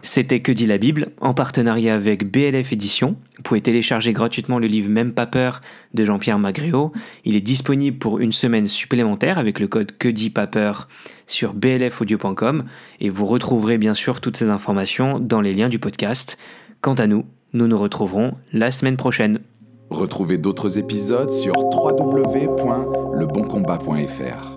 C'était 0.03 0.41
Que 0.41 0.53
dit 0.53 0.67
la 0.67 0.79
Bible, 0.79 1.09
en 1.21 1.35
partenariat 1.35 1.97
avec 1.97 2.31
BLF 2.31 2.73
Édition. 2.73 3.17
Vous 3.39 3.43
pouvez 3.43 3.61
télécharger 3.61 4.13
gratuitement 4.13 4.61
le 4.61 4.69
livre 4.69 4.89
Même 4.89 5.13
pas 5.13 5.27
peur 5.27 5.61
de 5.95 6.05
Jean-Pierre 6.05 6.39
Magréo. 6.39 6.93
Il 7.25 7.35
est 7.35 7.41
disponible 7.41 7.99
pour 7.99 8.21
une 8.21 8.31
semaine 8.31 8.69
supplémentaire 8.69 9.37
avec 9.37 9.59
le 9.59 9.67
code 9.67 9.99
Que 9.99 10.09
dit 10.09 10.31
pas 10.31 10.47
peur 10.47 10.87
sur 11.27 11.55
blfaudio.com 11.55 12.67
et 13.01 13.11
vous 13.11 13.27
retrouverez 13.27 13.79
bien 13.79 13.95
sûr 13.95 14.21
toutes 14.21 14.37
ces 14.37 14.49
informations 14.49 15.19
dans 15.19 15.41
les 15.41 15.55
liens 15.55 15.69
du 15.69 15.81
podcast. 15.81 16.39
Quant 16.83 16.95
à 16.95 17.09
nous, 17.09 17.25
nous 17.53 17.67
nous 17.67 17.79
retrouverons 17.79 18.37
la 18.53 18.71
semaine 18.71 18.97
prochaine. 18.97 19.41
Retrouvez 19.91 20.39
d'autres 20.39 20.79
épisodes 20.79 21.31
sur 21.31 21.55
www.leboncombat.fr. 21.57 24.56